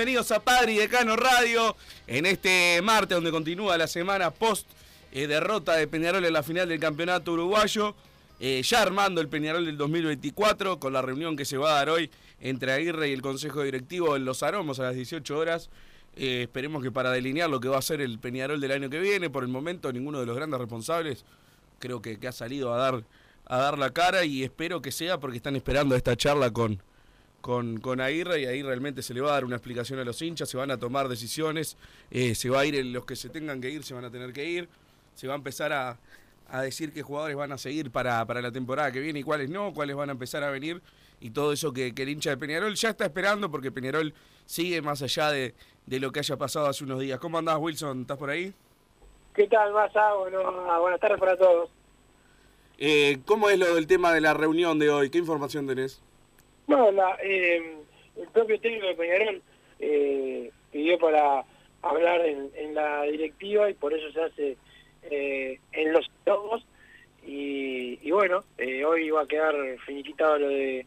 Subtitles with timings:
[0.00, 4.66] Bienvenidos a Padre y Decano Radio en este martes donde continúa la semana post
[5.12, 7.94] eh, derrota de Peñarol en la final del campeonato uruguayo.
[8.40, 11.90] eh, ya armando el Peñarol del 2024 con la reunión que se va a dar
[11.90, 12.10] hoy
[12.40, 15.68] entre Aguirre y el Consejo Directivo en Los Aromos a las 18 horas.
[16.16, 19.00] Eh, esperemos que para delinear lo que va a ser el Peñarol del año que
[19.00, 21.26] viene, por el momento ninguno de los grandes responsables
[21.78, 23.04] creo que, que ha salido a dar,
[23.44, 26.82] a dar la cara y espero que sea porque están esperando esta charla con,
[27.40, 30.20] con, con Aguirre y ahí realmente se le va a dar una explicación a los
[30.20, 31.76] hinchas, se van a tomar decisiones,
[32.10, 34.10] eh, se va a ir en los que se tengan que ir, se van a
[34.10, 34.68] tener que ir,
[35.14, 35.98] se va a empezar a,
[36.48, 39.50] a decir qué jugadores van a seguir para, para la temporada que viene y cuáles
[39.50, 40.82] no, cuáles van a empezar a venir
[41.20, 44.14] y todo eso que, que el hincha de Peñarol ya está esperando porque Peñarol
[44.46, 45.54] sigue más allá de,
[45.86, 47.18] de lo que haya pasado hace unos días.
[47.18, 48.02] ¿Cómo andás Wilson?
[48.02, 48.52] ¿Estás por ahí?
[49.34, 50.14] ¿Qué tal, Massa?
[50.14, 50.40] Bueno,
[50.70, 51.70] ah, buenas tardes para todos.
[52.78, 55.10] Eh, ¿Cómo es lo del tema de la reunión de hoy?
[55.10, 56.00] ¿Qué información tenés?
[56.70, 57.78] La, eh,
[58.16, 59.42] el propio técnico de Peñarol
[59.80, 61.44] eh, pidió para
[61.82, 64.56] hablar en, la directiva y por eso se hace
[65.10, 66.64] eh, en los logos.
[67.26, 68.44] Y, bueno,
[68.86, 69.54] hoy va a quedar
[69.84, 70.86] finiquitado lo de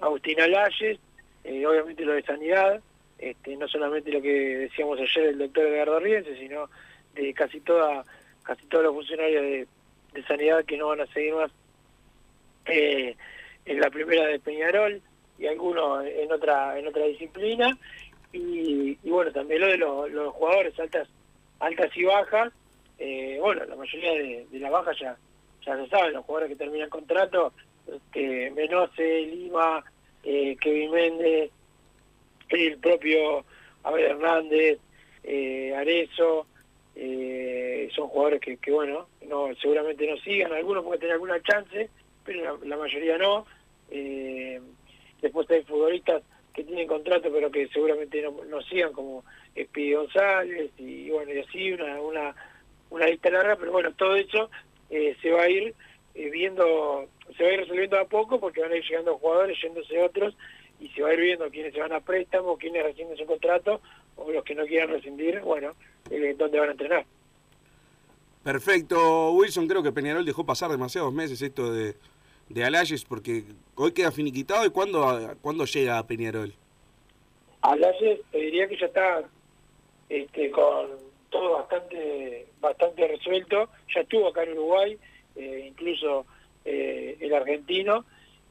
[0.00, 0.98] Agustín Alayes,
[1.42, 2.80] eh, obviamente lo de sanidad,
[3.18, 6.70] este, no solamente lo que decíamos ayer del doctor Edgardo Riense, sino
[7.14, 8.04] de casi toda
[8.44, 11.50] casi todos los funcionarios de, sanidad que no van a seguir más
[12.66, 15.02] en la primera de Peñarol
[15.38, 17.76] y algunos en otra en otra disciplina.
[18.32, 21.08] Y, bueno también lo de los, jugadores altas
[21.60, 22.52] altas y bajas
[22.98, 25.16] eh, bueno la mayoría de, de las bajas ya
[25.64, 27.52] ya se sabe los jugadores que terminan contrato
[27.86, 29.84] este, Menose Lima
[30.24, 31.50] eh, Kevin Méndez
[32.48, 33.44] el propio
[33.84, 34.78] Abel Hernández
[35.22, 36.46] eh, Arezo
[37.94, 41.88] son jugadores que, bueno no seguramente no sigan algunos porque tienen alguna chance
[42.24, 43.46] pero la, mayoría no
[45.24, 49.24] después hay futbolistas que tienen contrato pero que seguramente no, no sigan como
[49.54, 52.34] Espí González y bueno y así una una
[52.90, 54.50] una lista larga pero bueno todo eso
[54.90, 55.74] eh, se va a ir
[56.14, 59.58] eh, viendo se va a ir resolviendo a poco porque van a ir llegando jugadores
[59.60, 60.36] yéndose otros
[60.78, 63.80] y se va a ir viendo quiénes se van a préstamo quiénes rescinden su contrato
[64.16, 65.72] o los que no quieran rescindir bueno
[66.10, 67.06] eh, dónde van a entrenar
[68.44, 69.66] Perfecto, Wilson.
[69.66, 71.96] Creo que Peñarol dejó pasar demasiados meses esto de,
[72.48, 73.44] de Alayes porque
[73.74, 74.66] hoy queda finiquitado.
[74.66, 76.52] ¿Y cuándo, cuándo llega a Peñarol?
[77.62, 79.22] Alayes te diría que ya está
[80.08, 80.90] este, con
[81.30, 83.68] todo bastante bastante resuelto.
[83.94, 84.98] Ya estuvo acá en Uruguay,
[85.36, 86.26] eh, incluso
[86.64, 88.04] eh, el argentino.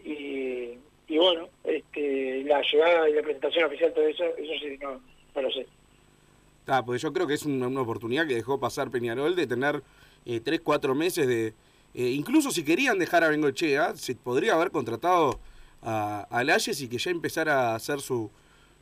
[0.03, 5.01] Y, y bueno, este, la llegada y la presentación oficial, todo eso, eso sí, no,
[5.35, 5.65] no lo sé.
[6.67, 9.81] Ah, porque yo creo que es una, una oportunidad que dejó pasar Peñarol de tener
[10.25, 11.53] eh, tres, cuatro meses de...
[11.93, 15.39] eh, incluso si querían dejar a Bengochea, se podría haber contratado
[15.81, 18.31] a, a y que ya empezara a hacer su,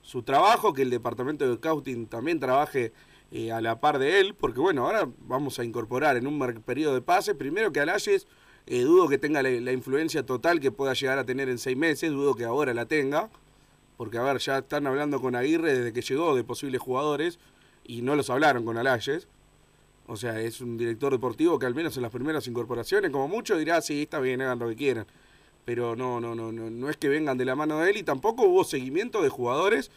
[0.01, 2.93] su trabajo, que el departamento de scouting también trabaje
[3.31, 6.93] eh, a la par de él, porque bueno, ahora vamos a incorporar en un periodo
[6.93, 8.27] de pase, primero que a Layes
[8.67, 11.75] Eh, dudo que tenga la, la influencia total que pueda llegar a tener en seis
[11.75, 13.29] meses, dudo que ahora la tenga,
[13.97, 17.39] porque a ver, ya están hablando con Aguirre desde que llegó de posibles jugadores
[17.83, 19.27] y no los hablaron con Alayes.
[20.11, 23.57] O sea, es un director deportivo que al menos en las primeras incorporaciones, como mucho,
[23.57, 25.07] dirá, sí, está bien, hagan lo que quieran.
[25.63, 28.03] Pero no, no, no, no, no es que vengan de la mano de él y
[28.03, 29.89] tampoco hubo seguimiento de jugadores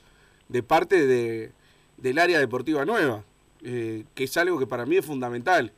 [0.49, 1.50] de parte de,
[1.96, 3.25] del área deportiva nueva,
[3.64, 5.72] eh, que es algo que para mí es fundamental.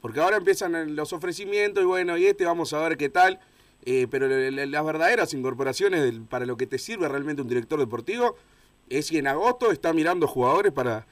[0.00, 3.40] Porque ahora empiezan los ofrecimientos y bueno, y este vamos a ver qué tal.
[3.84, 8.36] Eh, pero las verdaderas incorporaciones para lo que te sirve realmente un director deportivo
[8.88, 11.06] es si en agosto está mirando jugadores para,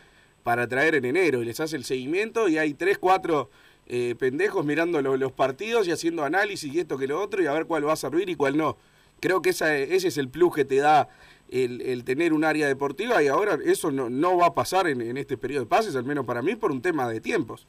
[0.44, 3.50] para traer en enero y les hace el seguimiento y hay tres, cuatro
[3.86, 7.52] eh, pendejos mirando los, partidos y haciendo análisis y esto que lo otro y a
[7.52, 8.76] ver cuál va a servir y cuál no.
[9.20, 11.08] Creo que ese es el plus que te da
[11.48, 15.00] el, el, tener un área deportiva y ahora eso no, no va a pasar en,
[15.00, 17.66] en, este periodo de pases, al menos para mí, por un tema de tiempos.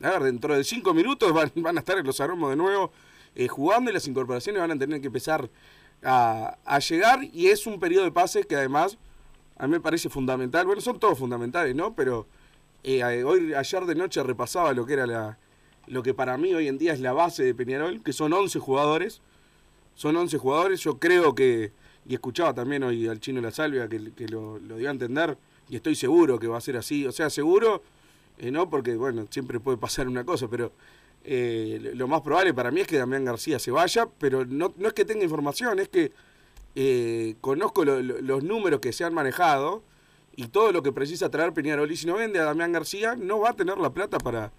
[0.00, 2.92] A ver, dentro de cinco minutos van, van a estar en los aromos de nuevo
[3.34, 5.50] eh, jugando y las incorporaciones van a tener que empezar
[6.04, 8.98] a, a, llegar y es un periodo de pases que además
[9.62, 11.94] a mí me parece fundamental, bueno, son todos fundamentales, ¿no?
[11.94, 12.26] Pero
[12.82, 15.38] eh, hoy, ayer de noche repasaba lo que era la,
[15.86, 18.58] lo que para mí hoy en día es la base de Peñarol, que son 11
[18.58, 19.20] jugadores,
[19.94, 21.70] son 11 jugadores, yo creo que
[22.08, 25.38] y escuchaba también hoy al chino La Salvia que, lo, lo, dio a entender
[25.68, 27.84] y estoy seguro que va a ser así, o sea, seguro,
[28.38, 30.72] eh, no porque, bueno, siempre puede pasar una cosa, pero
[31.22, 34.88] eh, lo más probable para mí es que Damián García se vaya, pero no, no
[34.88, 36.10] es que tenga información, es que
[36.74, 39.82] eh, conozco lo, lo, los números que se han manejado
[40.36, 43.40] y todo lo que precisa traer Peñarol y si no vende a Damián García no
[43.40, 44.52] va a tener la plata para,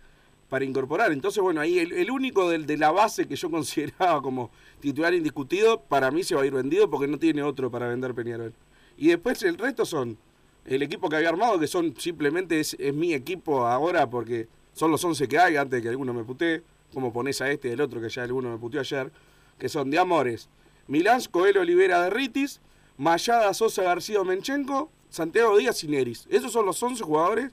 [0.49, 1.11] para incorporar.
[1.11, 5.81] Entonces, bueno, ahí el, único del, de la base que yo consideraba como titular indiscutido,
[5.81, 8.53] para mí se va a ir vendido porque no tiene otro para vender Peñarol.
[8.97, 10.17] Y después el resto son
[10.65, 14.91] el equipo que había armado, que son simplemente es, es mi equipo ahora porque son
[14.91, 16.61] los 11 que hay, antes de que alguno me putee,
[16.93, 19.11] como pones a este y el otro que ya alguno me puteó ayer,
[19.57, 20.49] que son de Amores,
[20.87, 22.59] Milán, Coelho Olivera de Ritis,
[22.97, 26.27] Mayada, Sosa, García, Menchenko, Santiago Díaz y Neris.
[26.29, 27.51] Esos son los 11 jugadores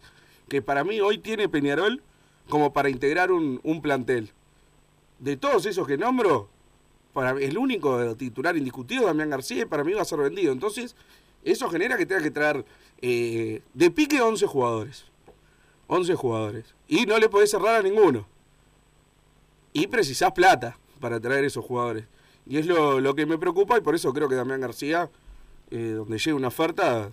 [0.48, 2.02] que para mí hoy tiene Peñarol
[2.48, 4.32] como para integrar un, plantel.
[5.18, 6.48] De todos esos que nombro,
[7.12, 10.52] para el único titular indiscutido, Damián García, para mí va a ser vendido.
[10.52, 10.96] Entonces,
[11.44, 12.64] eso genera que tenga que traer
[13.00, 15.04] eh, de pique 11 jugadores.
[15.86, 16.74] 11 jugadores.
[16.88, 18.26] Y no le podés cerrar a ninguno.
[19.72, 22.04] Y precisás plata para traer esos jugadores.
[22.50, 25.08] Y es lo, lo que me preocupa y por eso creo que Damián García,
[25.70, 27.08] eh, donde llegue una oferta,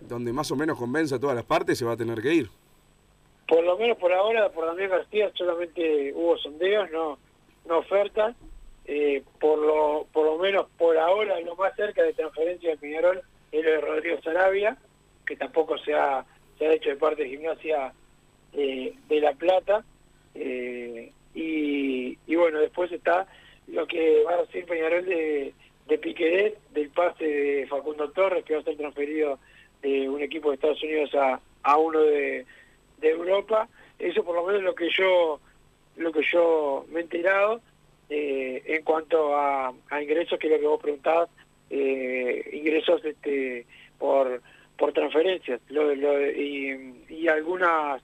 [0.00, 2.50] donde más o menos convenza a todas las partes, se va a tener que ir.
[3.46, 7.16] Por lo menos por ahora, por Damián García solamente hubo sondeos, no,
[7.68, 8.34] no ofertas.
[8.86, 13.22] Eh, por lo por lo menos por ahora lo más cerca de transferencia de Peñarol
[13.52, 14.78] es lo de Rodrigo Sarabia,
[15.26, 16.24] que tampoco se ha,
[16.58, 17.92] se ha hecho de parte de Gimnasia
[18.52, 19.84] eh, de La Plata.
[21.34, 23.26] Y bueno, después está
[23.72, 25.52] lo que va a decir Peñarol de,
[25.86, 29.38] de Piqueret, del pase de Facundo Torres, que va a ser transferido
[29.82, 32.46] de un equipo de Estados Unidos a, a uno de,
[32.98, 33.68] de Europa.
[33.98, 35.40] Eso por lo menos es lo que yo
[35.96, 37.60] lo que yo me he enterado
[38.08, 41.28] eh, en cuanto a, a, ingresos, que es lo que vos preguntabas,
[41.70, 43.66] eh, ingresos este
[43.98, 44.40] por
[44.76, 48.00] por transferencias lo, lo, y, y algunas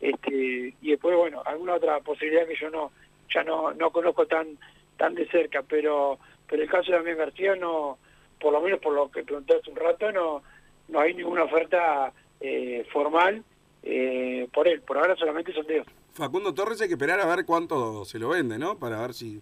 [0.00, 2.92] este y después bueno alguna otra posibilidad que yo no
[3.32, 4.58] ya no no conozco tan
[4.96, 6.18] tan de cerca pero
[6.48, 7.98] pero el caso de Damián García no
[8.40, 10.42] por lo menos por lo que pregunté hace un rato no
[10.88, 13.42] no hay ninguna oferta eh, formal
[13.82, 18.04] eh, por él por ahora solamente sondeos Facundo Torres hay que esperar a ver cuánto
[18.04, 18.78] se lo vende, ¿no?
[18.78, 19.40] Para ver si,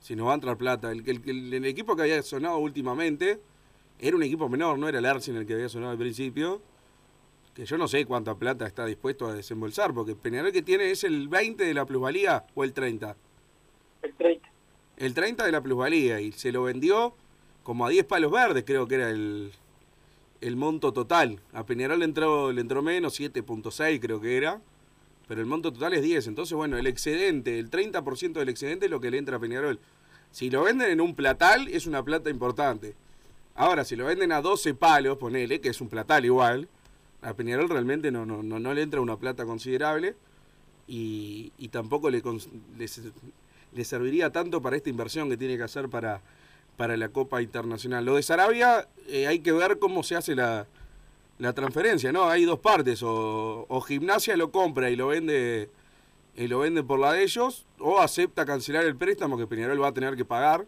[0.00, 0.90] si nos va a entrar plata.
[0.90, 3.38] El, el, el, el, equipo que había sonado últimamente
[4.00, 6.60] era un equipo menor, no era el Arsenal que había sonado al principio.
[7.54, 11.04] Que yo no sé cuánta plata está dispuesto a desembolsar, porque Peñarol que tiene es
[11.04, 13.16] el 20 de la plusvalía o el 30.
[14.02, 14.49] El 30.
[15.00, 17.14] El 30 de la plusvalía y se lo vendió
[17.64, 19.50] como a 10 palos verdes, creo que era el,
[20.40, 21.40] el monto total.
[21.52, 24.60] A Peñarol le entró, le entró menos, 7.6 creo que era
[25.30, 26.26] pero el monto total es 10.
[26.26, 29.78] Entonces, bueno, el excedente, el 30% del excedente es lo que le entra a Peñarol.
[30.32, 32.96] Si lo venden en un platal, es una plata importante.
[33.54, 36.66] Ahora, si lo venden a 12 palos, ponele, que es un platal igual,
[37.22, 40.16] a Peñarol realmente no, no, no, no le entra una plata considerable
[40.88, 42.24] y, y tampoco le,
[42.76, 42.88] le,
[43.72, 46.20] le, serviría tanto para esta inversión que tiene que hacer para,
[46.76, 48.04] para la Copa Internacional.
[48.04, 50.66] Lo de Sarabia, eh, hay que ver cómo se hace la,
[51.38, 52.28] la transferencia, ¿no?
[52.28, 55.70] Hay dos partes, o, o Gimnasia lo compra y lo vende
[56.36, 59.88] y lo vende por la de ellos, o acepta cancelar el préstamo que Peñarol va
[59.88, 60.64] a tener que pagar.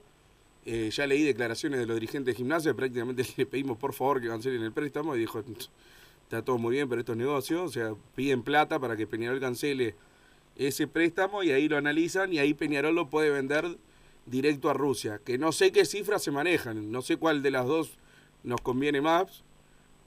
[0.65, 4.29] Eh, ya leí declaraciones de los dirigentes de Gimnasia, prácticamente le pedimos por favor que
[4.29, 5.43] cancelen el préstamo y dijo,
[6.25, 9.41] está todo muy bien, pero esto es negocio, o sea, piden plata para que Peñarol
[9.41, 9.95] cancele
[10.57, 13.79] ese préstamo y ahí lo analizan y ahí Peñarol lo puede vender
[14.27, 17.67] directo a Rusia, que no sé qué cifras se manejan, no sé cuál de las
[17.67, 17.99] dos
[18.45, 19.43] nos conviene más,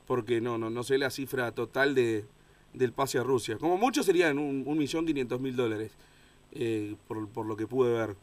[0.08, 2.26] porque no, no, no sé la cifra total de,
[2.74, 3.58] del pase a Rusia.
[3.58, 5.92] Como mucho serían un, un millón quinientos mil dólares,
[6.54, 8.16] eh, por, por lo que pude ver.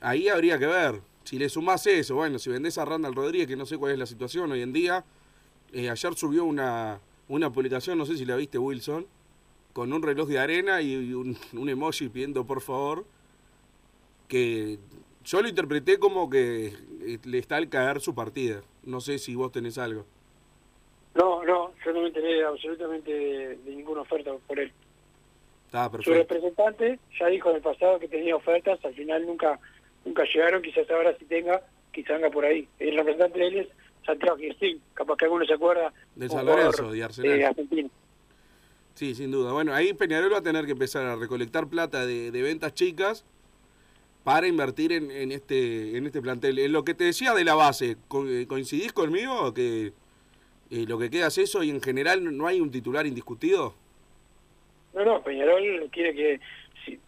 [0.00, 3.56] Ahí habría que ver, si le sumás eso, bueno, si vendés a Randall Rodríguez, que
[3.56, 5.04] no sé cuál es la situación hoy en día,
[5.72, 9.06] eh, ayer subió una, una publicación, no sé si la viste Wilson,
[9.78, 13.04] con un reloj de arena y un, un emoji pidiendo por favor,
[14.26, 14.76] que
[15.24, 18.60] yo lo interpreté como que eh, le está al caer su partida.
[18.82, 20.04] No sé si vos tenés algo.
[21.14, 24.72] No, no, yo no me enteré absolutamente de, ninguna oferta por él.
[25.66, 29.60] Está Su representante ya dijo en el pasado que tenía ofertas, al final nunca
[30.04, 32.66] nunca llegaron, quizás ahora sí tenga, quizás anga por ahí.
[32.80, 33.68] El representante de él es
[34.04, 35.92] Santiago Girstín, capaz que alguno se acuerda.
[36.16, 37.38] De San Lorenzo, de Arsenal.
[37.38, 37.88] de Argentina.
[38.98, 39.52] Sí, sin duda.
[39.52, 43.24] Bueno, ahí Peñarol va a tener que empezar a recolectar plata de, de ventas chicas
[44.24, 46.58] para invertir en, en este en este plantel.
[46.58, 49.92] En lo que te decía de la base, eh, ¿coincidís conmigo que
[50.72, 53.72] eh, lo que queda es eso y en general no hay un titular indiscutido?
[54.94, 56.40] No, no, Peñarol quiere que...
[56.84, 56.98] si-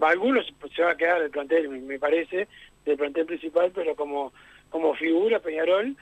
[0.00, 2.48] algunos se va a quedar el plantel, me parece,
[2.86, 4.32] del plantel principal, pero como
[4.70, 5.94] como figura Peñarol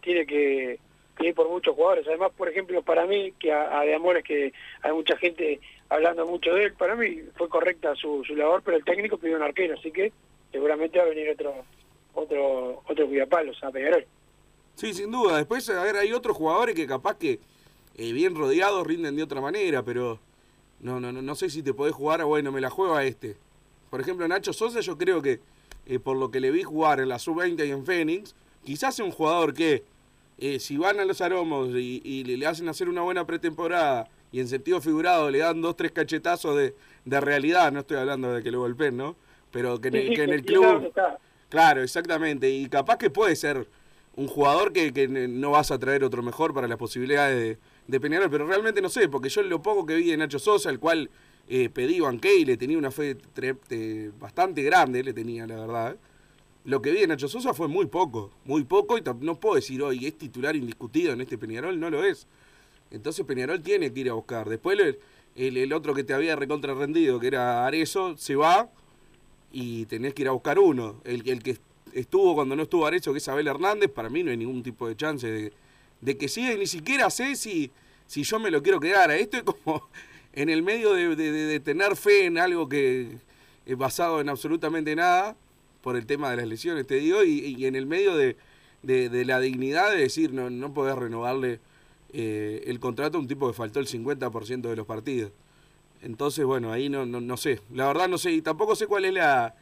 [0.00, 0.78] tiene que,
[1.16, 2.06] que por muchos jugadores.
[2.06, 6.26] Además, por ejemplo, para mí, que a, a de Amores que hay mucha gente hablando
[6.26, 9.74] mucho de él, para mí fue correcta su, labor, pero el técnico pidió un arquero,
[9.78, 10.12] así que
[10.52, 11.54] seguramente va a venir otro
[12.14, 14.06] otro otro cuidapalos a Peñarol.
[14.74, 15.38] Sí, sin duda.
[15.38, 17.40] Después, a ver, hay otros jugadores que capaz que
[17.96, 20.18] eh, bien rodeados rinden de otra manera, pero
[20.80, 23.36] no, no, no, sé si te podés jugar, bueno, me la juego a este.
[23.90, 25.40] Por ejemplo, Nacho Sosa, yo creo que
[25.86, 29.04] eh, por lo que le vi jugar en la Sub-20 y en Fénix, quizás sea
[29.04, 29.84] un jugador que
[30.38, 34.40] eh, si van a los aromos y, y le, hacen hacer una buena pretemporada y
[34.40, 36.74] en sentido figurado le dan dos, tres cachetazos de,
[37.04, 39.16] de realidad, no estoy hablando de que lo golpeen, ¿no?
[39.50, 40.92] Pero que en el, Sí, que en el club...
[41.48, 42.50] Claro, exactamente.
[42.50, 43.68] Y capaz que puede ser
[44.16, 48.00] un jugador que, que no vas a traer otro mejor para las posibilidades de, de
[48.00, 50.78] Peñarol, pero realmente no sé, porque yo lo poco que vi de Nacho Sosa, el
[50.80, 51.08] cual
[51.48, 53.16] eh, pedí banqué y le tenía una fe
[54.18, 55.96] bastante grande, le tenía, la verdad.
[56.66, 59.80] Lo que vi de Nacho Sosa fue muy poco, muy poco, y no puedo decir
[59.82, 62.26] hoy es titular indiscutido en este Peñarol, no lo es.
[62.90, 64.48] Entonces Peñarol tiene que ir a buscar.
[64.48, 64.76] Después
[65.36, 68.68] el, el, otro que te había recontra rendido, que era Arezo, se va
[69.52, 71.00] y tenés que ir a buscar uno.
[71.04, 71.56] El, el que
[71.92, 74.88] estuvo cuando no estuvo Arezo, que es Abel Hernández, para mí no hay ningún tipo
[74.88, 75.52] de chance
[76.00, 77.70] de, que siga y ni siquiera sé si,
[78.08, 79.10] si yo me lo quiero quedar.
[79.12, 79.88] Esto es como
[80.32, 83.18] en el medio de, de- de- de tener fe en algo que
[83.64, 85.36] es basado en absolutamente nada,
[85.86, 88.34] por el tema de las lesiones, te digo, y, y en el medio de,
[88.82, 91.60] de- de la dignidad de decir, no, no podés renovarle
[92.12, 95.30] eh, el contrato a un tipo que faltó el 50% de los partidos.
[96.02, 97.60] Entonces, bueno, ahí no, no, no sé.
[97.72, 99.54] La verdad no sé, y tampoco sé cuál es la,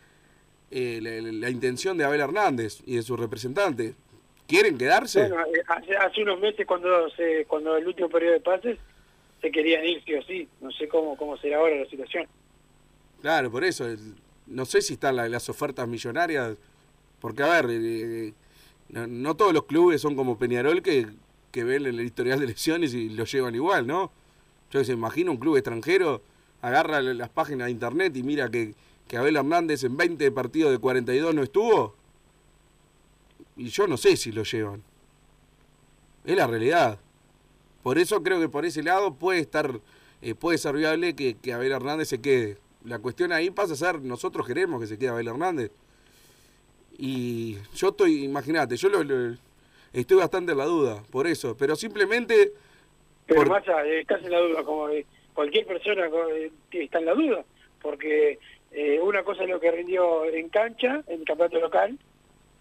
[0.70, 3.92] eh, la, la- la intención de Abel Hernández y de su representante.
[4.48, 5.28] ¿Quieren quedarse?
[5.28, 8.78] Bueno, eh, hace, hace unos meses cuando se, cuando el último periodo de pases
[9.42, 10.48] se querían ir sí o sí.
[10.62, 12.26] No sé cómo cómo será ahora la situación.
[13.20, 13.86] Claro, por eso.
[13.86, 16.56] el- no sé si están la- las ofertas millonarias.
[17.20, 18.32] Porque, a ver, eh,
[18.90, 21.08] no, no todos los clubes son como Peñarol que,
[21.52, 24.10] que ven el historial de lesiones y lo llevan igual, ¿no?
[24.70, 26.22] Yo se imagino un club extranjero,
[26.62, 28.74] agarra la- las páginas de internet y mira que,
[29.08, 31.94] que Abel Hernández en 20 partidos de 42 no estuvo.
[33.56, 34.82] Y yo no sé si lo llevan.
[36.24, 36.98] Es la realidad.
[37.82, 39.80] Por eso creo que por ese lado puede estar,
[40.22, 42.58] eh, puede ser viable que, que Abel Hernández se quede.
[42.84, 45.70] La cuestión ahí pasa a ser, nosotros queremos que se quede Abel Hernández.
[46.98, 49.36] Y yo estoy, imagínate, yo lo, lo-
[49.92, 51.56] estoy bastante en la duda, por eso.
[51.56, 52.52] Pero simplemente,
[53.26, 54.88] Pero Por- eh, estás en la duda, como
[55.32, 56.08] cualquier persona
[56.70, 57.44] está en la duda,
[57.80, 58.38] porque
[58.70, 61.98] eh, una cosa es lo que rindió en cancha, en el campeonato local,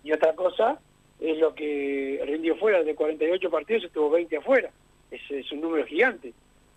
[0.04, 0.80] y otra cosa
[1.20, 4.72] es lo que rindió fuera, de 48 partidos estuvo 20 afuera.
[5.12, 6.34] Es, es un número gigante.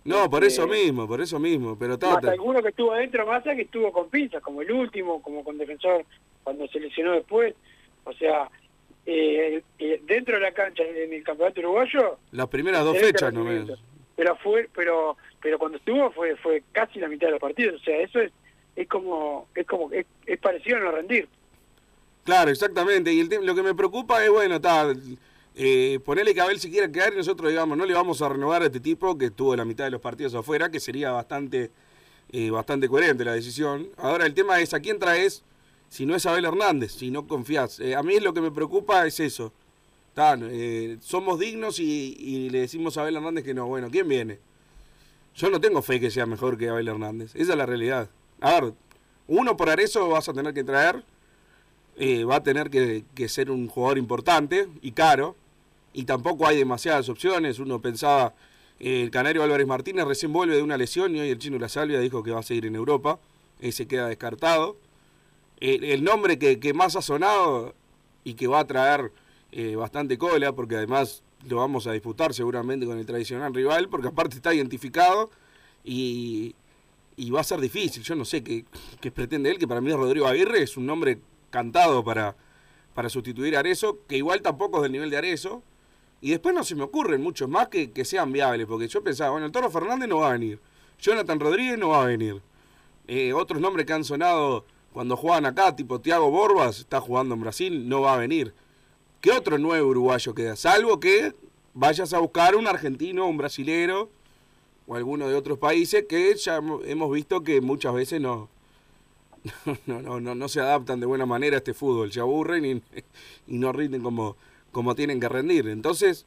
[0.07, 1.77] No, por eso Eh, mismo, por eso mismo.
[1.77, 5.43] Pero Más alguno que estuvo adentro, más que estuvo con pinzas, como el último, como
[5.43, 6.05] con defensor
[6.43, 7.53] cuando se lesionó después.
[8.03, 8.49] O sea,
[9.05, 13.43] eh, eh, dentro de la cancha en el campeonato uruguayo las primeras dos fechas no
[13.43, 13.51] me...
[13.51, 13.81] rendimiento.
[14.17, 17.83] pero fue pero pero cuando estuvo fue fue casi la mitad de los partidos o
[17.85, 18.33] sea eso es
[18.75, 21.29] es como es como es, es parecido a no rendir
[22.27, 23.13] Claro, exactamente.
[23.13, 24.93] Y el lo que me preocupa es, bueno, está,
[25.59, 28.61] eh, ponerle que Abel se quiera quedar y nosotros, digamos, no le vamos a renovar
[28.61, 31.71] a este tipo que estuvo la mitad de los partidos afuera, que sería bastante,
[32.31, 33.89] eh, bastante coherente la decisión.
[33.97, 35.43] Ahora el tema es a quién traes
[35.89, 37.79] si no es Abel Hernández, si no confías.
[37.79, 39.51] Eh, a mí lo que me preocupa es eso.
[40.09, 43.65] Está, eh, somos dignos y, le decimos a Abel Hernández que no.
[43.65, 44.37] Bueno, ¿quién viene?
[45.33, 47.31] Yo no tengo fe que sea mejor que Abel Hernández.
[47.33, 48.11] Esa es la realidad.
[48.41, 48.73] A ver,
[49.27, 51.03] uno por Arezo vas a tener que traer,
[52.29, 55.35] va a tener que ser un jugador importante y caro,
[55.97, 57.57] y tampoco hay demasiadas opciones.
[57.57, 58.35] Uno pensaba,
[58.79, 61.69] eh, el Canario Álvarez Martínez recién vuelve de una lesión y hoy el chino La
[61.69, 63.19] Salvia dijo que va a seguir en Europa,
[63.59, 64.77] ese queda descartado.
[65.59, 67.73] Eh, el nombre que, que más ha sonado
[68.23, 69.11] y que va a traer
[69.51, 74.09] eh, bastante cola, porque además lo vamos a disputar seguramente con el tradicional rival, porque
[74.09, 75.31] aparte está identificado
[75.83, 76.53] y,
[77.15, 78.03] y va a ser difícil.
[78.03, 78.65] Yo no sé qué,
[79.01, 81.17] qué pretende él, que para mí Rodrigo Aguirre es un nombre
[81.49, 82.35] cantado para,
[82.93, 85.63] para sustituir a Arezo, que igual tampoco es del nivel de Arezo.
[86.21, 89.31] Y después no se me ocurren muchos más que, que sean viables, porque yo pensaba,
[89.31, 90.59] bueno, el Toro Fernández no va a venir,
[90.99, 92.41] Jonathan Rodríguez no va a venir.
[93.07, 97.41] Eh, otros nombres que han sonado cuando juegan acá, tipo Tiago Borbas, está jugando en
[97.41, 98.53] Brasil, no va a venir.
[99.21, 100.55] ¿Qué otro nuevo uruguayo queda?
[100.55, 101.35] Salvo que
[101.73, 104.09] vayas a buscar un argentino, un brasilero
[104.87, 108.49] o alguno de otros países que ya hemos visto que muchas veces no,
[109.85, 112.81] no, no, no, no se adaptan de buena manera a este fútbol, se aburren y,
[113.47, 114.35] y no rinden como,
[114.71, 115.67] como tienen que rendir.
[115.67, 116.25] Entonces,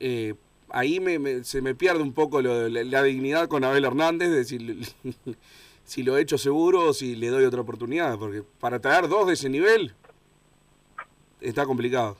[0.00, 0.34] eh,
[0.70, 4.30] ahí me, me, se me pierde un poco lo, la, la, dignidad con Abel Hernández,
[4.30, 4.60] de decir
[5.84, 9.26] si lo he hecho seguro o si le doy otra oportunidad, porque para traer dos
[9.26, 9.94] de ese nivel
[11.40, 12.16] está complicado.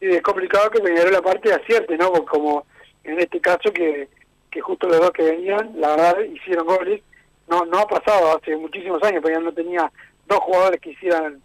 [0.00, 2.12] Sí, es complicado que Peñarol aparte acierte, ¿no?
[2.24, 2.66] Como
[3.04, 4.08] en este caso que,
[4.50, 7.02] que justo los dos que venían, la verdad, hicieron goles.
[7.48, 9.90] No no ha pasado hace muchísimos años, Peñarol no tenía
[10.26, 11.40] dos jugadores que hicieran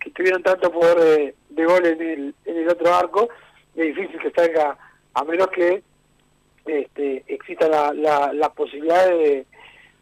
[0.00, 3.28] que tuvieran tanto poder de, de gol en el, en el otro arco.
[3.74, 4.78] Es difícil que salga,
[5.14, 5.82] a menos que
[6.66, 9.46] este, exista la, la, la posibilidad de,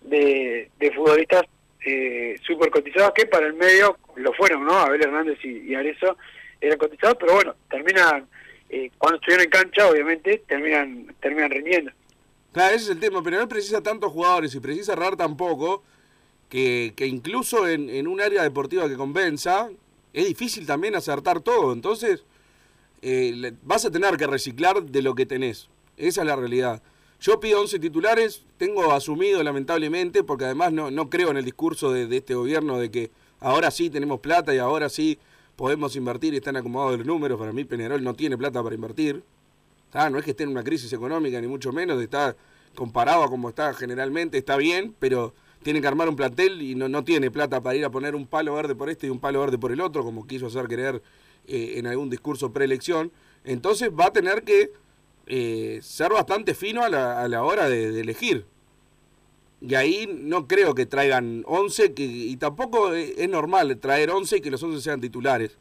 [0.02, 1.44] de, futbolistas
[1.84, 4.74] eh, súper cotizados que para el medio lo fueron, ¿no?
[4.74, 8.26] Abel Hernández y, y eran cotizados, pero bueno, terminan,
[8.70, 11.92] eh, cuando estuvieron en cancha, obviamente, terminan terminan rindiendo.
[12.52, 15.82] Claro, ese es el tema, pero no precisa tantos jugadores y precisa errar tampoco,
[16.48, 19.68] que, que incluso en, en un área deportiva que convenza,
[20.14, 22.24] es difícil también acertar todo, entonces
[23.02, 26.82] eh, vas a tener que reciclar de lo que tenés, esa es la realidad.
[27.20, 31.92] Yo pido 11 titulares, tengo asumido lamentablemente, porque además no, no creo en el discurso
[31.92, 35.18] de, este gobierno de que ahora sí tenemos plata y ahora sí
[35.56, 37.38] podemos invertir y están acomodados los números.
[37.38, 39.22] Para mí Peñarol no tiene plata para invertir.
[39.92, 42.36] Ah, no es que esté en una crisis económica, ni mucho menos, está
[42.74, 45.32] comparado a como está generalmente, está bien, pero
[45.64, 48.26] tiene que armar un plantel y no, no tiene plata para ir a poner un
[48.26, 51.02] palo verde por este y un palo verde por el otro, como quiso hacer creer
[51.48, 53.10] eh, en algún discurso preelección.
[53.44, 54.70] Entonces va a tener que
[55.26, 58.46] eh, ser bastante fino a la, a la hora de, elegir.
[59.60, 64.40] Y ahí no creo que traigan 11, que, y tampoco es normal traer 11 y
[64.42, 65.56] que los 11 sean titulares.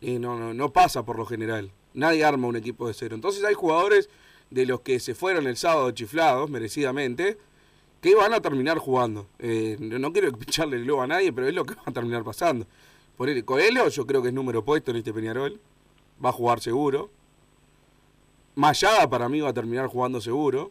[0.00, 1.72] Eh, no, no, no pasa por lo general.
[1.92, 3.16] Nadie arma un equipo de cero.
[3.16, 4.08] Entonces hay jugadores
[4.50, 7.36] de los que se fueron el sábado chiflados, merecidamente,
[8.04, 9.28] que van a terminar jugando.
[9.38, 12.22] Eh, no quiero picharle el globo a nadie, pero es lo que va a terminar
[12.22, 12.66] pasando.
[13.16, 15.58] Por el Coelho, yo creo que es número puesto en este Peñarol.
[16.22, 17.08] Va a jugar seguro.
[18.56, 20.70] Mayada para mí va a terminar jugando seguro.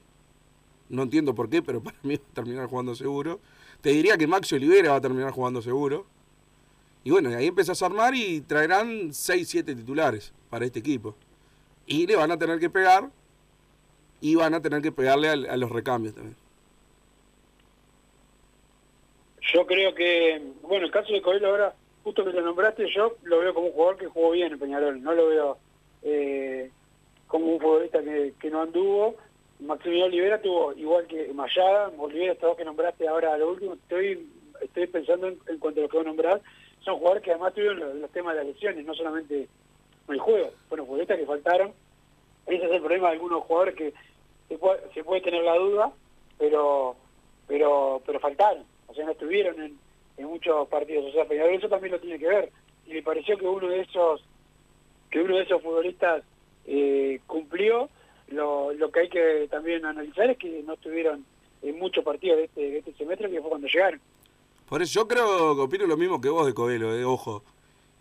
[0.90, 3.40] No entiendo por qué, pero para mí va a terminar jugando seguro.
[3.82, 6.06] Te diría que Maxi Olivera va a terminar jugando seguro.
[7.04, 11.16] Y bueno, ahí empezás a armar y traerán 6, 7 titulares para este equipo.
[11.88, 13.10] Y le van a tener que pegar.
[14.22, 16.43] Y van a tener que pegarle a los recambios también.
[19.52, 23.40] Yo creo que, bueno, el caso de Coelho ahora, justo que lo nombraste, yo lo
[23.40, 25.02] veo como un jugador que jugó bien en Peñarol.
[25.02, 25.58] No lo veo...
[26.04, 26.70] Eh,
[27.34, 29.16] como un futbolista que, no anduvo.
[29.60, 33.74] Maximiliano Olivera tuvo, igual que Mayada, Olivera, estos dos que nombraste ahora a lo último,
[33.74, 34.30] estoy
[34.62, 36.42] estoy pensando en, cuanto a lo que voy a nombrar,
[36.82, 39.48] son jugadores que además tuvieron los, los temas de las lesiones, no solamente
[40.10, 41.74] el juego, bueno, futbolistas que faltaron,
[42.46, 43.94] ese es el problema de algunos jugadores que
[44.48, 45.92] se puede, se puede tener la duda,
[46.38, 46.96] pero
[47.48, 49.78] pero pero faltaron, o sea, no estuvieron en,
[50.26, 52.52] muchos partidos, o sea, Peñarol eso también lo tiene que ver,
[52.88, 54.24] y me pareció que uno de esos
[55.10, 56.24] que uno de esos futbolistas
[56.66, 57.90] eh, cumplió.
[58.30, 61.24] Lo, lo que hay que también analizar es que no estuvieron
[61.62, 64.02] en muchos partidos de este, de este semestre, que fue cuando llegaron.
[64.68, 67.44] Por eso yo creo que lo mismo que vos de Coelho, eh, ojo.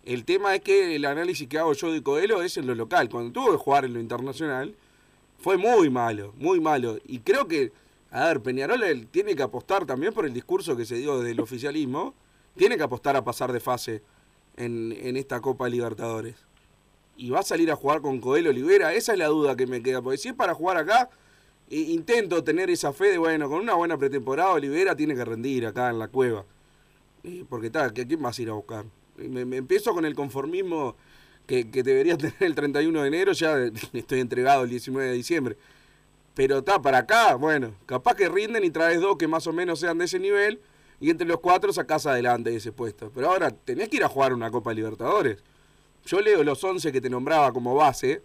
[0.05, 3.09] El tema es que el análisis que hago yo de Coelho es en lo local.
[3.11, 4.74] Cuando tuvo que jugar en lo internacional,
[5.38, 6.98] fue muy malo, muy malo.
[7.07, 7.72] Y creo que,
[8.12, 11.40] a ver, Peñarol tiene que apostar también por el discurso que se dio desde el
[11.40, 12.14] oficialismo,
[12.57, 14.03] tiene que apostar a pasar de fase
[14.57, 16.37] en, en esta Copa Libertadores.
[17.16, 19.83] Y va a salir a jugar con Coelho Olivera, esa es la duda que me
[19.83, 21.09] queda, porque si es para jugar acá,
[21.70, 25.88] intento tener esa fe de, bueno, con una buena pretemporada Olivera tiene que rendir acá
[25.88, 26.44] en la cueva,
[27.48, 28.85] porque está, ¿quién vas a ir a buscar?
[29.16, 30.96] Me, me empiezo con el conformismo
[31.46, 33.57] que, que, debería tener el 31 de enero, ya
[33.94, 35.57] estoy entregado el 19 de diciembre,
[36.35, 39.81] Pero está para acá, bueno, capaz que rinden y traes dos que más o menos
[39.81, 40.61] sean de ese nivel
[40.99, 43.11] y entre los cuatro sacás adelante ese puesto.
[43.14, 45.42] Pero ahora tenés que ir a jugar una Copa Libertadores.
[46.07, 48.23] Yo leo los 11 que te nombraba como base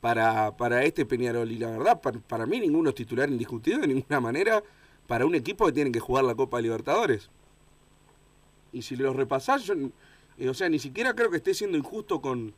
[0.00, 3.88] para, para este Peñarol y la verdad, para, para mí ninguno es titular indiscutido de
[3.88, 4.62] ninguna manera
[5.06, 7.30] para un equipo que tiene que jugar la Copa Libertadores.
[8.72, 9.74] Y si los repasás, yo,
[10.36, 12.54] eh, o sea, ni siquiera creo que esté siendo injusto con,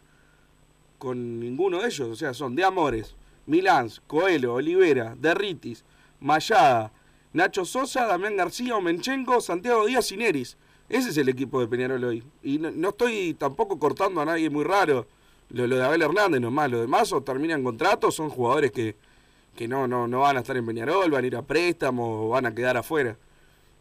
[0.98, 2.08] con ninguno de ellos.
[2.08, 3.14] O sea, son de Amores,
[3.46, 5.85] Milán, Coelho, Olivera, Derritis,
[6.20, 6.92] Mayada,
[7.33, 10.57] Nacho Sosa, Damián García, Omenchenko, Santiago Díaz y Neris.
[10.88, 12.24] Ese es el equipo de Peñarol hoy.
[12.42, 15.07] Y no, estoy tampoco cortando a nadie muy raro.
[15.50, 18.96] Lo, lo de Abel Hernández nomás, lo demás o terminan contratos, son jugadores que,
[19.57, 22.29] que no, no, no van a estar en Peñarol, van a ir a préstamo o
[22.31, 23.16] van a quedar afuera.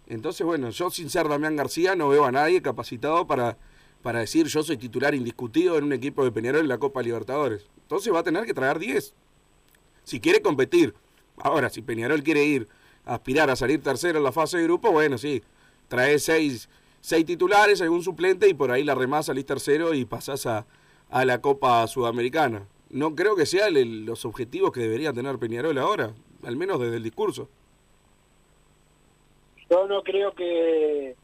[0.08, 3.58] Entonces, bueno, yo sin ser Damián García no veo a nadie capacitado para,
[4.02, 7.68] para decir yo soy titular indiscutido en un equipo de Peñarol en la Copa Libertadores.
[7.82, 9.14] Entonces va a tener que traer 10.
[10.10, 10.96] Si quiere competir.
[11.38, 12.68] Ahora, si Peñarol quiere ir
[13.06, 15.44] a aspirar a salir tercero en la fase de grupo, bueno, sí.
[15.88, 16.68] Trae seis,
[17.00, 20.66] seis titulares, algún suplente y por ahí la remás salís tercero y pasás a,
[21.12, 22.64] a la Copa Sudamericana.
[22.90, 23.76] No creo que sean
[24.08, 26.12] los objetivos que debería tener Peñarol ahora,
[26.44, 27.48] al menos desde el discurso.
[29.70, 31.16] Yo no creo que,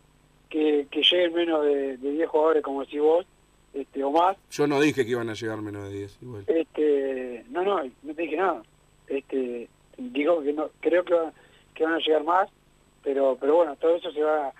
[0.48, 3.26] que, que lleguen menos de, de 10 jugadores, como decís vos,
[3.74, 4.38] este, o más.
[4.52, 6.43] Yo no dije que iban a llegar menos de 10, igual.
[6.45, 8.62] Este, no, no, no te dije nada.
[9.07, 11.33] Este, digo que no, creo que, va-
[11.73, 12.49] que van a llegar más,
[13.03, 14.51] pero pero bueno, todo eso se va,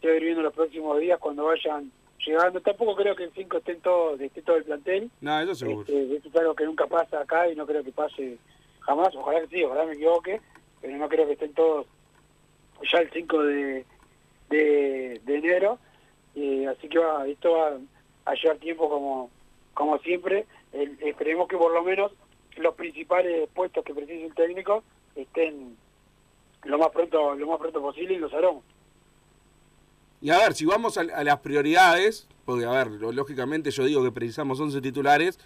[0.00, 1.90] se va a ir viendo los próximos días cuando vayan
[2.24, 2.60] llegando.
[2.60, 5.10] Tampoco creo que en 5 estén todos, esté todo el plantel.
[5.20, 5.80] No, eso seguro.
[5.82, 8.38] Este, esto es algo que nunca pasa acá y no creo que pase
[8.80, 9.14] jamás.
[9.14, 10.40] Ojalá que sí, ojalá me equivoque,
[10.80, 11.86] pero no creo que estén todos
[12.90, 13.84] ya el 5 de,
[14.50, 15.78] de, de enero.
[16.34, 17.76] Eh, así que va, esto va
[18.24, 19.30] a llevar tiempo como,
[19.74, 20.46] como siempre.
[20.72, 22.12] Esperemos que por lo menos
[22.56, 24.82] los principales puestos que precise el técnico
[25.14, 25.76] estén
[26.64, 28.62] lo más pronto lo más pronto posible y los haremos.
[30.20, 34.02] Y a ver, si vamos a, a las prioridades, porque a ver, lógicamente yo digo
[34.04, 35.38] que precisamos 11 titulares,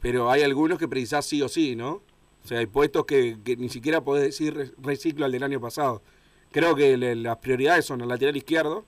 [0.00, 2.02] pero hay algunos que precisás sí o sí, ¿no?
[2.44, 5.60] O sea, hay puestos que, que ni siquiera podés decir re- reciclo al del año
[5.60, 6.02] pasado.
[6.52, 8.84] Creo que le- las prioridades son el lateral izquierdo,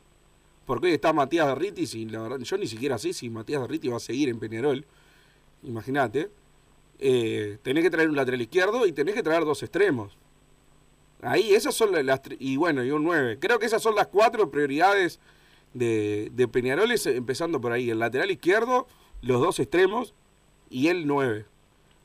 [0.66, 3.90] porque hoy está Matías Derritis y la verdad, yo ni siquiera sé si Matías Derritis
[3.92, 4.84] va a seguir en Peñarol.
[5.62, 6.28] Imagínate.
[6.98, 10.16] Eh, tenés que traer un lateral izquierdo y tenés que traer dos extremos.
[11.22, 12.22] Ahí, esas son la- las.
[12.22, 13.38] tri- Y bueno, y un 9.
[13.38, 15.18] Creo que esas son las cuatro prioridades
[15.74, 17.90] de, de Peñarol, empezando por ahí.
[17.90, 18.86] El lateral izquierdo,
[19.22, 20.14] los dos extremos
[20.70, 21.44] y el 9.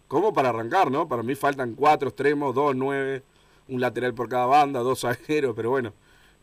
[0.08, 1.08] Como para arrancar, ¿no?
[1.08, 3.24] Para mí faltan cuatro extremos, dos 9,
[3.70, 5.94] un lateral por cada banda, dos zagueros, pero bueno,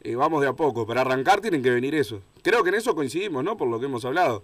[0.02, 0.87] eh, vamos de a poco.
[0.87, 2.22] Para arrancar tienen que venir eso.
[2.42, 3.56] Creo que en eso coincidimos, ¿no?
[3.58, 4.42] Por lo que hemos hablado.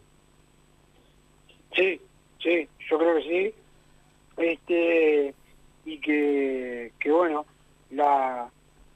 [1.74, 2.00] Sí,
[2.42, 3.54] sí, yo creo que sí.
[4.36, 5.34] Este
[5.86, 7.44] y que, que bueno,
[7.90, 8.50] la,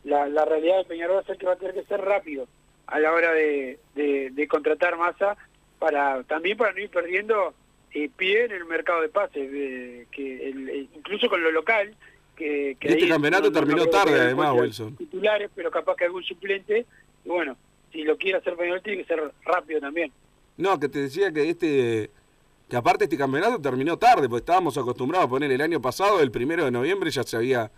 [0.04, 2.48] la, la realidad de Peñarol ser que va a tener que ser rápido
[2.86, 5.36] a la hora de, de, de contratar masa
[5.78, 7.52] para también para no ir perdiendo
[7.92, 11.94] eh, pie en el mercado de pases, de- que el- el- incluso con lo local.
[12.36, 14.96] Que, este campeonato terminó tarde, además, Wilson.
[14.96, 16.86] Titulares, pero capaz que algún suplente.
[17.24, 17.56] Y bueno,
[17.92, 20.12] si lo quiere hacer Peñarol tiene que ser rápido también.
[20.56, 22.10] No, que te decía que este
[22.68, 26.30] que aparte este campeonato terminó tarde, porque estábamos acostumbrados a poner el año pasado, el
[26.30, 27.70] primero de noviembre ya se había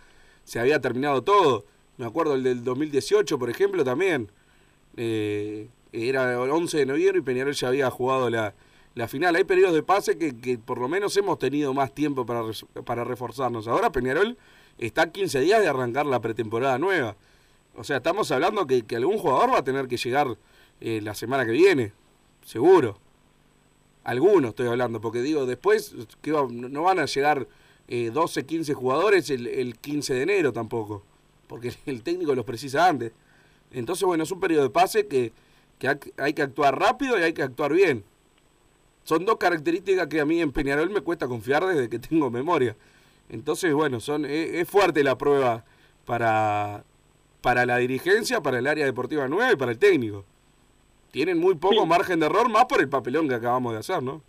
[0.43, 1.65] se había terminado todo.
[1.97, 4.31] Me acuerdo el del 2018, por ejemplo, también.
[4.97, 8.53] Eh, era el 11 de noviembre y Peñarol ya había jugado la,
[8.95, 9.35] la final.
[9.35, 12.43] Hay periodos de pase que, que por lo menos hemos tenido más tiempo para,
[12.85, 13.67] para reforzarnos.
[13.67, 14.37] Ahora Peñarol
[14.77, 17.15] está a 15 días de arrancar la pretemporada nueva.
[17.75, 20.37] O sea, estamos hablando que, que algún jugador va a tener que llegar
[20.79, 21.93] eh, la semana que viene,
[22.43, 22.97] seguro.
[24.03, 27.47] Algunos estoy hablando, porque digo, después que no van a llegar
[27.87, 31.03] eh, 12, 15 jugadores el, el 15 de enero tampoco,
[31.47, 33.11] porque el técnico los precisa antes.
[33.71, 35.31] Entonces, bueno, es un periodo de pase que,
[35.79, 38.03] que ha- hay que actuar rápido y hay que actuar bien.
[39.03, 42.75] Son dos características que a mí en Peñarol me cuesta confiar desde que tengo memoria.
[43.29, 45.63] Entonces, bueno, son es, es fuerte la prueba
[46.05, 46.83] para,
[47.41, 50.25] para la dirigencia, para el área deportiva nueva y para el técnico.
[51.11, 51.85] Tienen muy poco Sí.
[51.85, 54.21] margen de error, más por el papelón que acabamos de hacer, ¿no?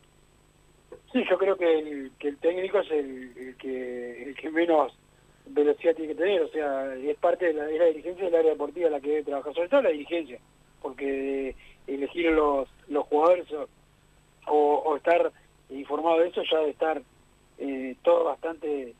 [1.12, 4.92] Sí, yo creo que el, que el técnico es el, el que el que menos
[5.46, 8.52] velocidad tiene que tener, o sea, es parte de la, es la dirigencia del área
[8.52, 10.38] deportiva la que debe trabajar, sobre todo la dirigencia,
[10.80, 11.54] porque
[11.86, 13.46] elegir los, los jugadores
[14.46, 15.30] o, estar
[15.70, 17.02] informado de eso ya debe estar
[17.58, 18.94] eh, todo bastante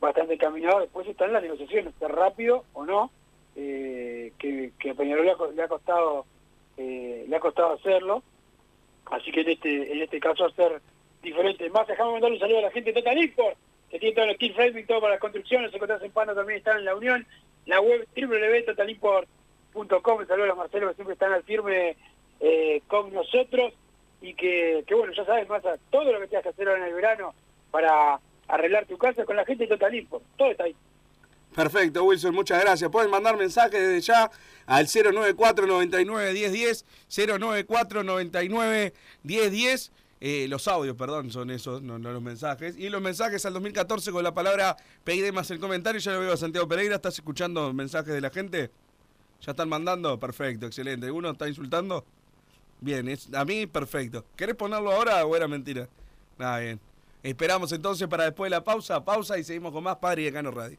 [0.00, 3.10] bastante caminado, después están las negociaciones, ser rápido o no,
[3.56, 6.24] eh, que, que a Peñarol le ha, le ha costado
[6.78, 8.22] eh, le ha costado hacerlo,
[9.06, 10.80] así que en este en este caso hacer
[11.22, 11.68] diferente.
[11.70, 13.56] Más, dejame mandar un saludo a la gente de Total Import,
[13.90, 16.58] que tiene todos los steel framing, todo para la construcción, los encontrás en Pano también
[16.58, 17.26] están en la Unión,
[17.66, 21.96] la web www.totalimport.com, saludos a Marcelo que siempre están al firme
[22.40, 23.74] eh, con nosotros.
[24.20, 26.88] Y que, que, bueno, ya sabes, más todo lo que tengas que hacer ahora en
[26.88, 27.34] el verano
[27.70, 30.74] para arreglar tu casa con la gente de Total Import, todo está ahí.
[31.58, 32.88] Perfecto, Wilson, muchas gracias.
[32.88, 34.30] Pueden mandar mensajes desde ya
[34.64, 38.94] al 094 99 1010, 094 99
[39.24, 39.92] 1010.
[40.20, 42.78] Eh, los audios, perdón, son esos, no, los mensajes.
[42.78, 46.00] Y los mensajes al 2014 con la palabra PID más el comentario.
[46.00, 46.94] Ya lo veo a Santiago Pereira.
[46.94, 48.70] ¿Estás escuchando mensajes de la gente?
[49.40, 50.16] ¿Ya están mandando?
[50.20, 51.10] Perfecto, excelente.
[51.10, 52.04] ¿Uno está insultando?
[52.80, 54.24] Bien, es, a mí perfecto.
[54.36, 55.88] ¿Querés ponerlo ahora o era mentira?
[56.38, 56.78] Ah, bien.
[57.24, 59.04] Esperamos entonces para después de la pausa.
[59.04, 60.78] Pausa y seguimos con más Padre y Cano Radio.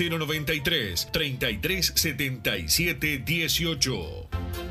[0.09, 4.70] 093 33 77 18.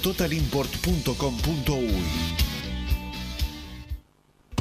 [0.01, 2.50] totalimport.com.uy.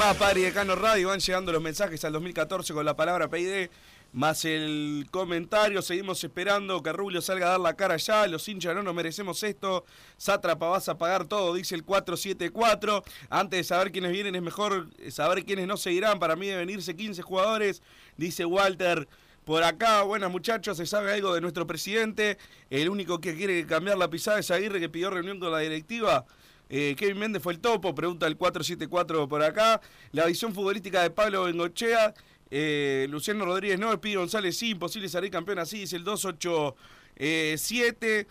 [0.00, 1.08] Más Padre y Decano Radio.
[1.08, 3.68] Van llegando los mensajes al 2014 con la palabra PID
[4.14, 5.82] más el comentario.
[5.82, 8.26] Seguimos esperando que Rubio salga a dar la cara ya.
[8.26, 9.84] Los hinchas no nos merecemos esto.
[10.16, 13.04] Sátrapa, vas a pagar todo, dice el 474.
[13.28, 16.18] Antes de saber quiénes vienen, es mejor saber quiénes no seguirán.
[16.18, 17.82] Para mí deben irse 15 jugadores,
[18.16, 19.06] dice Walter.
[19.44, 22.38] Por acá, buenas muchachos, se sabe algo de nuestro presidente.
[22.70, 26.24] El único que quiere cambiar la pisada es Aguirre, que pidió reunión con la directiva.
[26.72, 29.80] Eh, Kevin Méndez fue el topo, pregunta el 474 por acá.
[30.12, 32.14] La visión futbolística de Pablo Bengochea.
[32.52, 38.26] Eh, Luciano Rodríguez no, Pide González sí, imposible salir campeón así, dice el 287.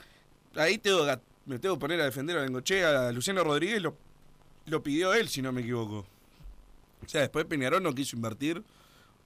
[0.56, 1.06] Ahí tengo,
[1.46, 3.12] me tengo que poner a defender a Bengochea.
[3.12, 3.98] Luciano Rodríguez lo,
[4.68, 6.06] lo pidió él, si no me equivoco.
[7.06, 8.64] O sea, después Peñarol no quiso invertir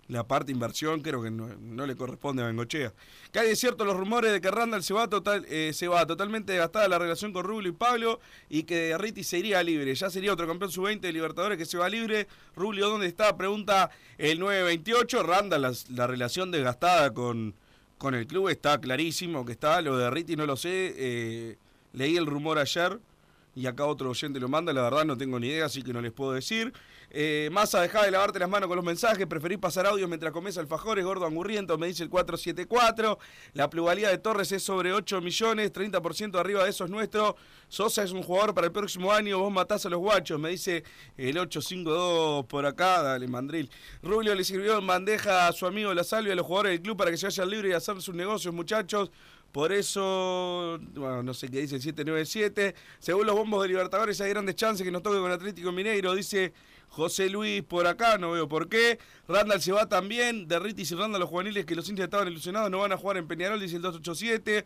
[0.08, 2.94] la parte inversión creo que no, le corresponde a Bengochea.
[3.32, 6.06] Que hay de cierto los rumores de que Randall se va, total, eh, se va
[6.06, 9.96] totalmente desgastada la relación con Rubio y Pablo y que Riti se iría libre.
[9.96, 12.28] Ya sería otro campeón sub-20 de Libertadores que se va libre.
[12.56, 13.38] Rubio, ¿dónde está?
[13.38, 15.24] Pregunta el 928.
[15.24, 17.56] Randall, la, la relación desgastada con,
[17.98, 19.82] con el club está clarísimo que está.
[19.82, 20.94] Lo de Riti no lo sé.
[20.98, 21.58] Eh,
[21.94, 23.00] leí el rumor ayer.
[23.56, 26.02] Y acá otro oyente lo manda, la verdad no tengo ni idea, así que no
[26.02, 26.74] les puedo decir.
[27.12, 30.58] Eh, Massa, dejá de lavarte las manos con los mensajes, preferí pasar audio mientras comes
[30.58, 33.20] alfajores, gordo angurriento, me dice el 474.
[33.54, 37.36] La pluralidad de Torres es sobre 8 millones, 30% arriba de eso es nuestro.
[37.68, 40.84] Sosa es un jugador para el próximo año, vos matás a los guachos, me dice
[41.16, 43.70] el 852 por acá, dale, mandril.
[44.02, 46.98] Rubio le sirvió en bandeja a su amigo La Salvia, a los jugadores del club
[46.98, 49.12] para que se vayan libres y hacer sus negocios, muchachos.
[49.54, 52.74] Por eso, bueno, no sé qué dice el 797.
[52.98, 56.54] Según los bombos de Libertadores, hay grandes chances que nos toque con Atlético Mineiro, dice
[56.88, 58.98] José Luis por acá, no veo por qué.
[59.28, 60.48] Randall se va también.
[60.48, 63.28] Derritis y Randall, los juveniles que los hinchas estaban ilusionados, no van a jugar en
[63.28, 64.66] Peñarol, dice el 287.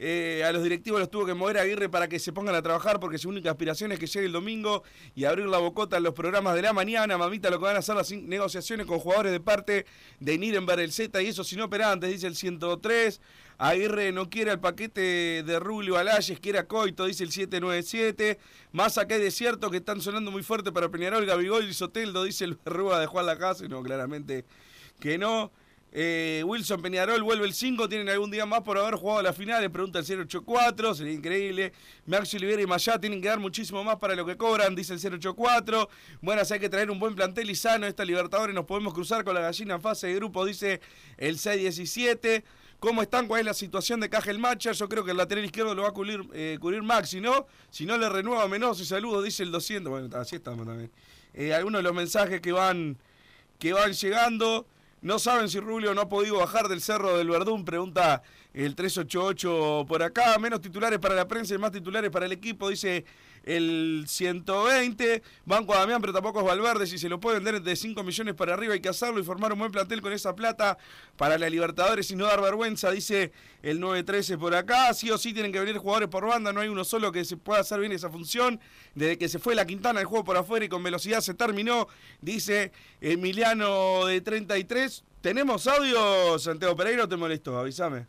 [0.00, 2.62] Eh, a los directivos los tuvo que mover a Aguirre para que se pongan a
[2.62, 4.84] trabajar porque su única aspiración es que llegue el domingo
[5.16, 7.18] y abrir la bocota en los programas de la mañana.
[7.18, 9.86] Mamita, lo que van a hacer las negociaciones con jugadores de parte
[10.20, 13.20] de Nirenberg, el Z y eso sin operantes, dice el 103.
[13.58, 18.38] Aguirre no quiere el paquete de Rubio Alayes, quiere a Coito, dice el 797.
[18.70, 22.44] Más acá es desierto que están sonando muy fuerte para Peñarol, Gabigol y Soteldo, dice
[22.44, 23.68] el Rúa de Juan Lacase.
[23.68, 24.44] No, claramente
[25.00, 25.50] que no.
[25.90, 27.88] Eh, Wilson Peñarol vuelve el 5.
[27.88, 29.62] ¿Tienen algún día más por haber jugado la final?
[29.62, 30.94] Le pregunta el 084.
[30.94, 31.72] Sería increíble.
[32.06, 35.00] Maxi Olivera y Mayá tienen que dar muchísimo más para lo que cobran, dice el
[35.00, 35.88] 084.
[36.20, 37.86] Buenas, hay que traer un buen plantel y sano.
[37.86, 40.80] Esta Libertadores nos podemos cruzar con la gallina en fase de grupo, dice
[41.16, 42.44] el 617.
[42.80, 43.26] ¿Cómo están?
[43.26, 44.70] ¿Cuál es la situación de Cajel Macha?
[44.70, 47.46] Yo creo que el lateral izquierdo lo va a cubrir, eh, Maxi, ¿no?
[47.70, 49.90] Si no le renueva menos y saludo, dice el 200.
[49.90, 50.90] Bueno, así estamos también.
[51.34, 52.96] Eh, algunos de los mensajes que van,
[53.58, 54.64] que van llegando.
[55.02, 58.22] No saben si Rubio no ha podido bajar del cerro del Verdún, pregunta
[58.54, 60.38] el 388 por acá.
[60.38, 63.04] Menos titulares para la prensa y más titulares para el equipo, dice
[63.44, 65.22] el 120.
[65.44, 66.86] Banco Damián, pero tampoco es Valverde.
[66.86, 69.52] Si se lo pueden vender de 5 millones para arriba, hay que hacerlo y formar
[69.52, 70.78] un buen plantel con esa plata
[71.16, 74.92] para la Libertadores y no dar vergüenza, dice el 913 por acá.
[74.94, 77.36] Sí o sí tienen que venir jugadores por banda, no hay uno solo que se
[77.36, 78.60] pueda hacer bien esa función.
[78.94, 81.88] Desde que se fue la Quintana, el juego por afuera y con velocidad se terminó,
[82.20, 85.04] dice Emiliano de 33.
[85.20, 87.58] ¿Tenemos audio, Santiago Pereira, o te molesto?
[87.58, 88.06] Avísame.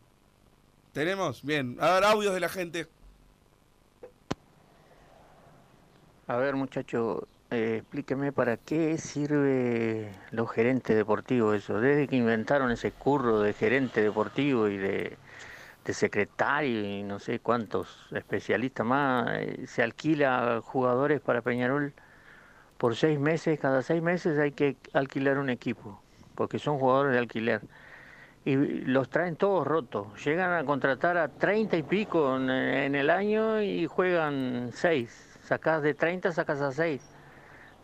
[0.92, 1.42] ¿Tenemos?
[1.42, 1.76] Bien.
[1.80, 2.88] A ver, audios de la gente.
[6.30, 11.80] A ver, muchacho, eh, explíqueme para qué sirve los gerentes deportivos eso.
[11.80, 15.18] Desde que inventaron ese curro de gerente deportivo y de,
[15.88, 21.94] secretario y no sé cuántos especialistas más, eh, se alquila jugadores para Peñarol
[22.78, 23.58] por seis meses.
[23.58, 26.00] Cada seis meses hay que alquilar un equipo,
[26.36, 27.62] porque son jugadores de alquiler.
[28.44, 30.24] Y los traen todos rotos.
[30.24, 35.94] Llegan a contratar a treinta y pico en el año y juegan seis sacas de
[35.94, 37.02] 30, sacas a 6.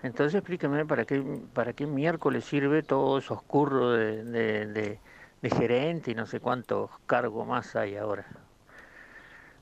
[0.05, 1.21] Entonces explíqueme para qué,
[1.53, 4.23] para qué miércoles sirve todo esos curros de,
[4.67, 5.01] de,
[5.43, 8.25] de, gerente y no sé cuántos cargos más hay ahora.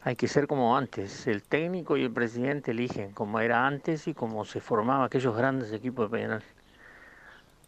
[0.02, 4.12] Hay que ser como antes, el técnico y el presidente eligen como era antes y
[4.12, 6.42] como se formaban aquellos grandes equipos de Peñarol.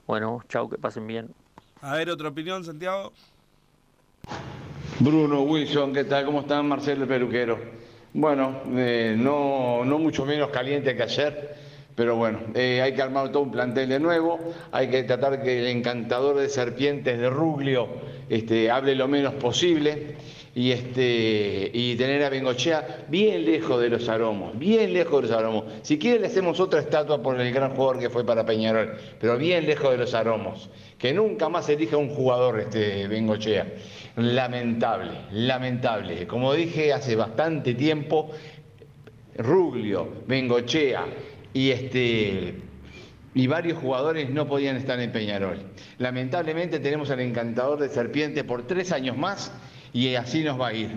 [0.07, 1.35] Bueno, chao, que pasen bien.
[1.81, 3.11] A ver, otra opinión, Santiago.
[5.01, 6.27] Bruno, Wilson, ¿qué tal?
[6.27, 6.69] ¿Cómo están?
[6.69, 7.86] Marcelo el Peluquero.
[8.19, 11.55] Bueno, eh, no, no mucho menos caliente que ayer,
[11.95, 14.39] pero bueno, eh, hay que armar todo un plantel de nuevo,
[14.73, 17.89] hay que tratar que el encantador de serpientes de Ruglio
[18.31, 20.17] este, hable lo menos posible
[20.57, 25.37] y, este, y tener a Bengochea bien lejos de los aromos, bien lejos de los
[25.37, 25.65] aromos.
[25.83, 29.37] Si quiere le hacemos otra estatua por el gran jugador que fue para Peñarol, pero
[29.37, 30.71] bien lejos de los aromos.
[30.97, 33.67] Que nunca más elija un jugador este Bengochea.
[34.17, 36.27] Lamentable, lamentable.
[36.27, 38.31] Como dije hace bastante tiempo,
[39.37, 41.05] Ruglio, Bengochea
[41.53, 42.55] y este
[43.35, 45.59] y varios jugadores no podían estar en Peñarol.
[45.99, 49.53] Lamentablemente tenemos al encantador de serpiente por tres años más
[49.97, 50.91] y así nos va a ir.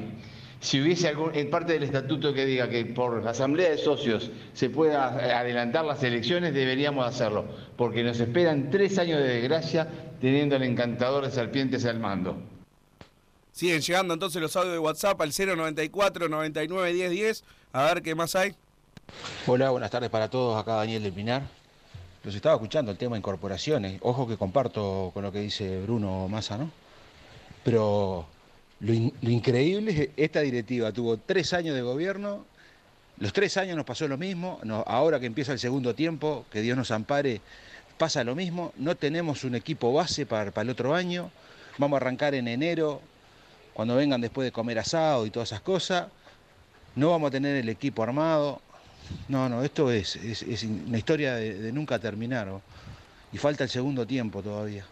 [0.59, 4.69] Si hubiese algún, en parte del estatuto que diga que por asamblea de socios se
[4.69, 5.07] pueda
[5.39, 7.45] adelantar las elecciones, deberíamos hacerlo,
[7.77, 9.87] porque nos esperan tres años de desgracia
[10.19, 12.35] teniendo al encantador de serpientes al mando.
[13.53, 17.43] Siguen llegando entonces los audios de WhatsApp al 094 99 10 10.
[17.71, 18.53] A ver qué más hay.
[19.47, 20.61] Hola, buenas tardes para todos.
[20.61, 21.43] Acá Daniel del Pinar.
[22.25, 23.97] Los estaba escuchando el tema de incorporaciones.
[24.01, 26.69] Ojo que comparto con lo que dice Bruno Massa, ¿no?
[27.63, 28.27] Pero
[28.81, 32.45] lo, increíble es que esta directiva tuvo tres años de gobierno,
[33.17, 36.77] los tres años nos pasó lo mismo, ahora que empieza el segundo tiempo, que Dios
[36.77, 37.41] nos ampare,
[37.97, 41.29] pasa lo mismo, no tenemos un equipo base para, el otro año,
[41.77, 43.01] vamos a arrancar en enero,
[43.73, 46.07] cuando vengan después de comer asado y todas esas cosas,
[46.95, 48.61] no vamos a tener el equipo armado,
[49.27, 52.47] no, no, esto es, es, una historia de, nunca terminar,
[53.33, 54.85] y falta el segundo tiempo todavía.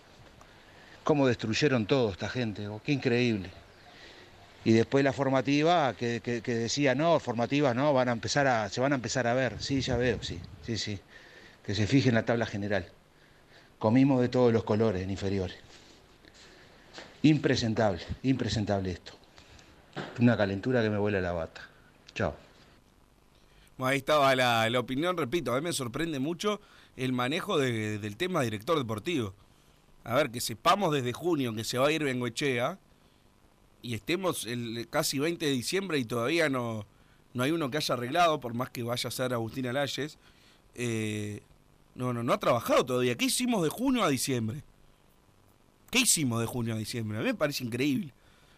[1.05, 3.49] Cómo destruyeron todo esta gente, qué increíble.
[4.67, 8.91] Y después la formativa, que, decía, no, formativas no, van a empezar a, se van
[8.91, 9.55] a empezar a ver.
[9.63, 10.99] Sí, ya veo, sí, sí, sí.
[11.65, 12.85] Que se fije en la tabla general.
[13.79, 15.55] Comimos de todos los colores en inferiores.
[17.21, 19.13] Impresentable, impresentable esto.
[20.19, 21.61] Una calentura que me vuela la bata.
[22.13, 22.35] Chao.
[23.77, 26.59] Bueno, ahí estaba la, la opinión, repito, a mí me sorprende mucho
[26.97, 29.33] el manejo de- del tema director deportivo.
[30.03, 32.77] A ver, que sepamos desde junio que se va a ir Bengoechea
[33.87, 36.85] y estemos el casi 20 de diciembre y todavía no,
[37.33, 40.17] no hay uno que haya arreglado, por más que vaya a ser Agustín Alayes.
[40.75, 41.39] Eh,
[41.95, 43.15] no, no, no ha trabajado todavía.
[43.15, 44.61] ¿Qué hicimos de junio a diciembre?
[45.89, 47.17] ¿Qué hicimos de junio a diciembre?
[47.17, 48.11] A mí me parece increíble.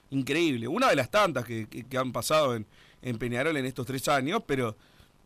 [0.10, 0.68] Increíble.
[0.68, 2.66] Una de las tantas que, que- han pasado en,
[3.04, 4.76] en Peñarol en estos tres años, pero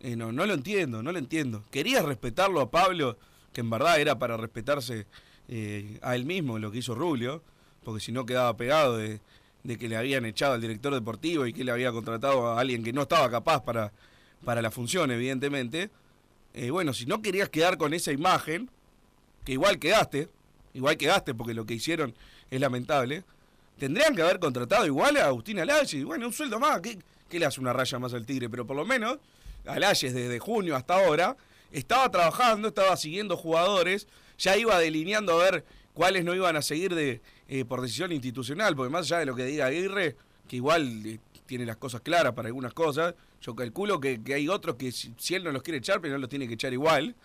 [0.02, 1.64] eh, no, no lo entiendo, no lo entiendo.
[1.72, 3.18] Querías respetarlo a Pablo,
[3.54, 5.08] que en verdad era para respetarse
[5.48, 7.42] eh, a él mismo lo que hizo Rubio,
[7.86, 9.22] porque si no quedaba pegado de,
[9.64, 12.84] de que le habían echado al director deportivo y que le había contratado a alguien
[12.84, 13.92] que no estaba capaz para,
[14.44, 15.90] para la función, evidentemente.
[16.54, 18.70] Eh, bueno, si no querías quedar con esa imagen,
[19.46, 20.30] que igual quedaste,
[20.74, 22.14] igual quedaste porque lo que hicieron
[22.52, 23.24] es lamentable,
[23.80, 27.00] tendrían que haber contratado igual a Agustín Alayes, bueno, un sueldo más, ¿qué,
[27.30, 28.50] qué le hace una raya más al Tigre?
[28.50, 29.18] Pero por lo menos
[29.66, 31.38] Alayes desde junio hasta ahora
[31.72, 34.08] estaba trabajando, estaba siguiendo jugadores,
[34.38, 38.76] ya iba delineando a ver cuáles no iban a seguir de eh, por decisión institucional,
[38.76, 40.16] porque más allá de lo que diga Aguirre,
[40.48, 44.76] que igual eh, tiene las cosas claras para algunas cosas, yo calculo que, hay otros
[44.76, 47.16] que si, él no los quiere echar, pero no los tiene que echar igual.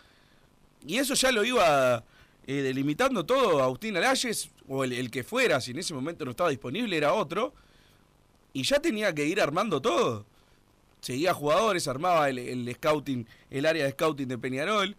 [0.87, 2.05] Y eso ya lo iba
[2.47, 6.33] eh, delimitando todo Agustín Alayes, o el, el que fuera, si en ese momento no
[6.33, 7.55] estaba disponible, era otro.
[8.53, 10.27] Y ya tenía que ir armando todo.
[11.01, 14.97] Seguía jugadores, armaba el, el scouting, el área de scouting de Peñarol.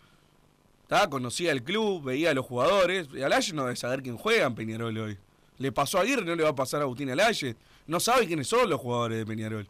[0.90, 1.08] ¿Tá?
[1.08, 3.08] Conocía el club, veía a los jugadores.
[3.24, 5.18] Alayes no debe saber quién juega en Peñarol hoy.
[5.60, 7.56] Le pasó a Aguirre, no le va a pasar a Agustín Alayes.
[7.86, 9.68] No sabe quiénes son los jugadores de Peñarol.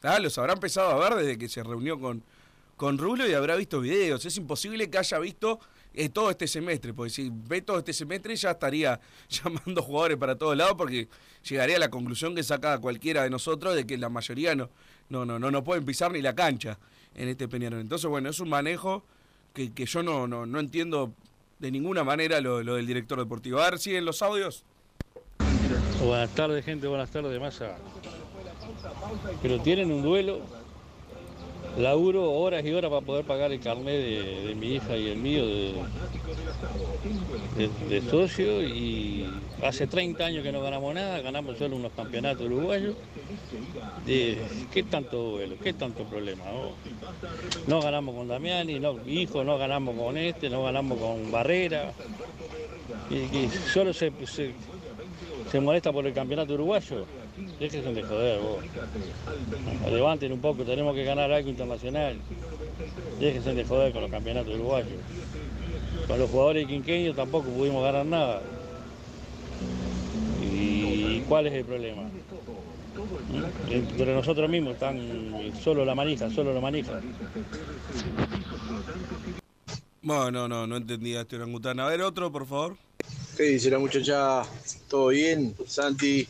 [0.00, 0.18] ¿tá?
[0.18, 2.20] Los habrá empezado a ver desde que se reunió con,
[2.76, 4.26] con Rulo y habrá visto videos.
[4.26, 5.60] Es imposible que haya visto
[5.94, 8.98] eh, todo este semestre, porque si ve todo este semestre ya estaría
[9.28, 11.06] llamando jugadores para todos lados porque
[11.48, 14.68] llegaría a la conclusión que saca cualquiera de nosotros de que la mayoría no,
[15.10, 16.76] no, no, no, no pueden pisar ni la cancha
[17.14, 17.80] en este Peñarol.
[17.80, 19.04] Entonces, bueno, es un manejo
[19.56, 21.12] que, que yo no, no, no entiendo
[21.58, 23.58] de ninguna manera lo, lo del director deportivo.
[23.58, 24.64] A ver, siguen los audios.
[26.04, 27.78] Buenas tardes, gente, buenas tardes, Massa.
[29.40, 30.40] Pero tienen un duelo,
[31.78, 34.00] laburo horas y horas para poder pagar el carnet
[34.46, 35.44] de, mi hija y el mío
[37.56, 39.26] de, socio y
[39.62, 42.96] hace 30 años que no ganamos nada, ganamos solo unos campeonatos uruguayos.
[44.06, 45.56] ¿Qué tanto duelo?
[45.62, 46.44] ¿Qué tanto problema?
[46.44, 46.72] vos?
[47.66, 51.92] No ganamos con Damiani, no, hijo, no ganamos con este, no ganamos con Barrera.
[53.10, 54.12] Y, solo se
[55.60, 57.04] molesta por el campeonato uruguayo.
[57.60, 58.64] Déjense de joder, vos.
[59.90, 62.16] Levanten un poco, tenemos que ganar algo internacional.
[63.20, 64.98] Déjense de joder con los campeonatos uruguayos.
[66.06, 68.42] Con los jugadores quinqueños tampoco pudimos ganar nada.
[70.52, 72.02] ¿Y cuál es el problema?
[73.70, 77.00] Entre nosotros mismos están solo la manija, solo la manija.
[80.02, 81.80] Bueno, no, no, no entendía este orangután.
[81.80, 82.76] A ver, otro, por favor.
[83.36, 84.44] ¿Qué dice la muchacha?
[84.88, 85.54] ¿Todo bien?
[85.66, 86.26] Santi,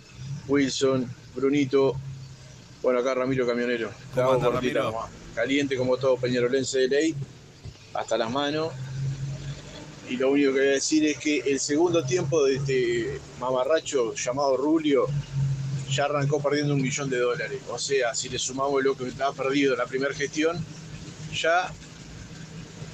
[0.48, 1.94] Wilson, Brunito.
[2.82, 3.92] Bueno, acá Ramiro Camionero.
[4.16, 4.92] Hago anda, Ramiro?
[5.32, 7.14] Caliente como todo peñarolense de ley.
[7.94, 8.72] Hasta las manos.
[10.10, 14.12] Y lo único que voy a decir es que el segundo tiempo de este mamarracho
[14.14, 15.06] llamado Rulio
[15.88, 17.60] ya arrancó perdiendo un millón de dólares.
[17.68, 20.56] O sea, si le sumamos lo que ha perdido en la primera gestión,
[21.32, 21.72] ya,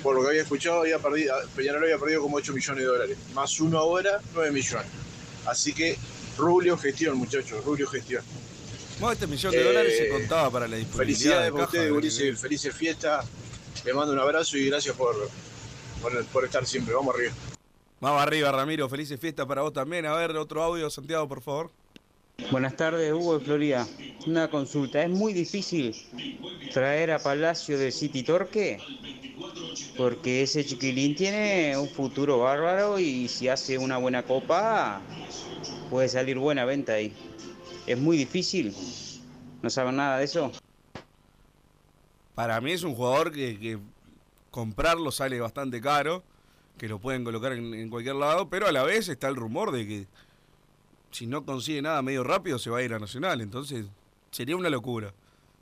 [0.03, 3.17] por lo que había escuchado, había perdido, Peñarol había perdido como 8 millones de dólares.
[3.35, 4.87] Más uno ahora, 9 millones.
[5.47, 5.97] Así que
[6.37, 8.23] Rulio gestión, muchachos, Rulio gestión.
[8.99, 11.91] Bueno, este millón de Eh, dólares se contaba para la disponibilidad Felicidades de para ustedes,
[11.93, 13.27] Ulises, felices fiestas.
[13.85, 15.15] Les mando un abrazo y gracias por,
[16.01, 16.95] por, por estar siempre.
[16.95, 17.33] Vamos arriba.
[18.01, 18.89] Vamos arriba, Ramiro.
[18.89, 20.07] Felices fiestas para vos también.
[20.07, 21.71] A ver, otro audio, Santiago, por favor.
[22.51, 23.87] Buenas tardes, Hugo de Florida.
[24.27, 25.03] Una consulta.
[25.03, 25.95] ¿Es muy difícil
[26.73, 28.79] traer a Palacio de City Torque?
[29.97, 35.01] Porque ese chiquilín tiene un futuro bárbaro y si hace una buena copa
[35.91, 37.13] puede salir buena venta ahí.
[37.87, 38.75] ¿Es muy difícil?
[39.63, 40.53] ¿No saben nada de eso?
[42.35, 43.79] Para mí es un jugador que,
[44.51, 46.23] comprarlo sale bastante caro,
[46.79, 49.87] que lo pueden colocar en cualquier lado, pero a la vez está el rumor de
[49.87, 50.07] que
[51.13, 53.41] si no consigue nada medio rápido se va a ir a Nacional.
[53.41, 53.87] Entonces
[54.31, 55.15] sería una locura.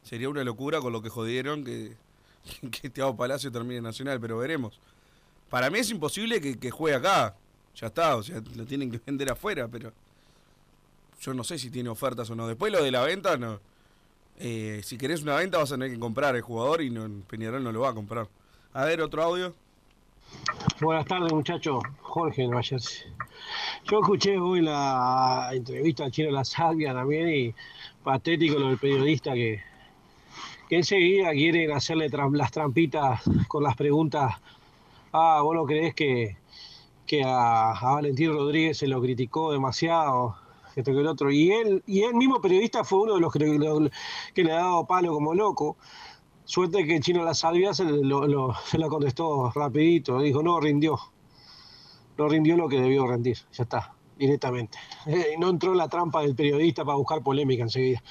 [0.02, 1.96] Sería una locura con lo que jodieron que,
[2.70, 4.80] que Thiago Palacio termine en Nacional, pero veremos.
[5.50, 7.36] Para mí es imposible que, que juegue acá.
[7.76, 9.92] Ya está, o sea, lo tienen que vender afuera, pero
[11.20, 12.46] yo no sé si tiene ofertas o no.
[12.48, 13.60] Después lo de la venta, no.
[14.38, 17.62] Eh, si querés una venta vas a tener que comprar el jugador y no, Peñarol
[17.62, 18.26] no lo va a comprar.
[18.72, 19.54] A ver, otro audio.
[20.80, 21.82] Buenas tardes, muchachos.
[22.00, 23.12] Jorge Nueva Jersey.
[23.84, 27.54] Yo escuché hoy la entrevista al Chino La Salvia también y
[28.02, 29.62] patético lo del periodista que,
[30.68, 34.34] que enseguida quieren hacerle las trampitas con las preguntas.
[35.12, 36.36] Ah, vos no creés que,
[37.06, 40.36] que a, Valentín Rodríguez se lo criticó demasiado,
[40.76, 41.30] esto que el otro.
[41.30, 43.90] Y él, y él mismo periodista fue uno de los que,
[44.34, 45.76] que le ha dado palo como loco.
[46.50, 50.98] Suerte que chino La Salvia se lo, lo contestó rapidito, dijo, no, rindió.
[52.18, 54.76] No rindió lo que debió rendir, ya está, directamente.
[55.06, 58.02] Eh, no entró en la trampa del periodista para buscar polémica enseguida.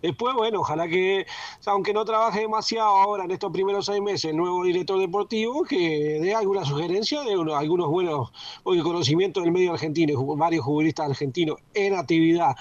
[0.00, 1.26] Después, bueno, ojalá que,
[1.66, 6.20] aunque no trabaje demasiado ahora en estos primeros seis meses, el nuevo director deportivo, que
[6.22, 8.32] dé alguna sugerencia de uno- algunos buenos,
[8.62, 12.56] porque conocimiento del medio argentino, varios futbolistas argentinos en actividad,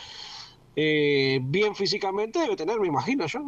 [0.75, 3.39] eh, bien físicamente debe tener, me imagino yo.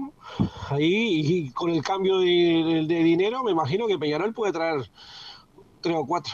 [0.70, 4.90] Ahí, y con el cambio de, dinero, me imagino que Peñarol puede traer
[5.82, 6.34] tres o cuatro.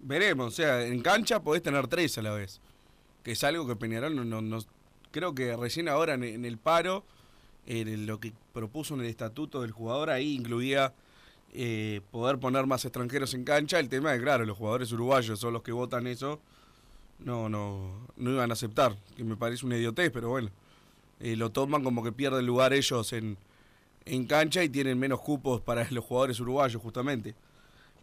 [0.00, 2.60] Veremos, o sea, en cancha podés tener tres a la vez.
[3.22, 4.58] Que es algo que Peñarol no, no-
[5.10, 7.04] creo que recién ahora en, en el paro,
[7.66, 10.94] en lo que propuso en el estatuto del jugador, ahí incluía
[11.52, 13.78] eh, poder poner más extranjeros en cancha.
[13.78, 16.40] El tema es, claro, los jugadores uruguayos son los que votan eso,
[17.24, 20.50] no, no, no iban a aceptar, que me parece una idiotez, pero bueno,
[21.20, 23.36] eh, lo toman como que pierden lugar ellos en,
[24.04, 27.34] en cancha y tienen menos cupos para los jugadores uruguayos, justamente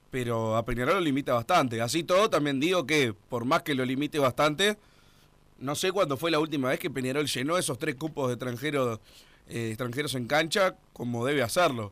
[0.09, 1.81] pero a Peñarol lo limita bastante.
[1.81, 4.77] Así todo, también digo que por más que lo limite bastante,
[5.59, 8.99] no sé cuándo fue la última vez que Peñarol llenó esos tres cupos de extranjeros,
[9.49, 11.91] eh, extranjeros en cancha como debe hacerlo.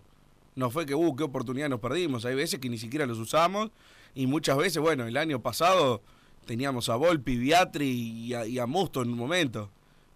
[0.55, 2.23] No fue que, uh, qué oportunidad nos perdimos.
[2.25, 3.71] Hay veces que ni siquiera los usamos
[4.13, 6.01] y muchas veces, bueno, el año pasado
[6.45, 9.69] teníamos a Volpi, Viatri y a, y a Musto en un momento,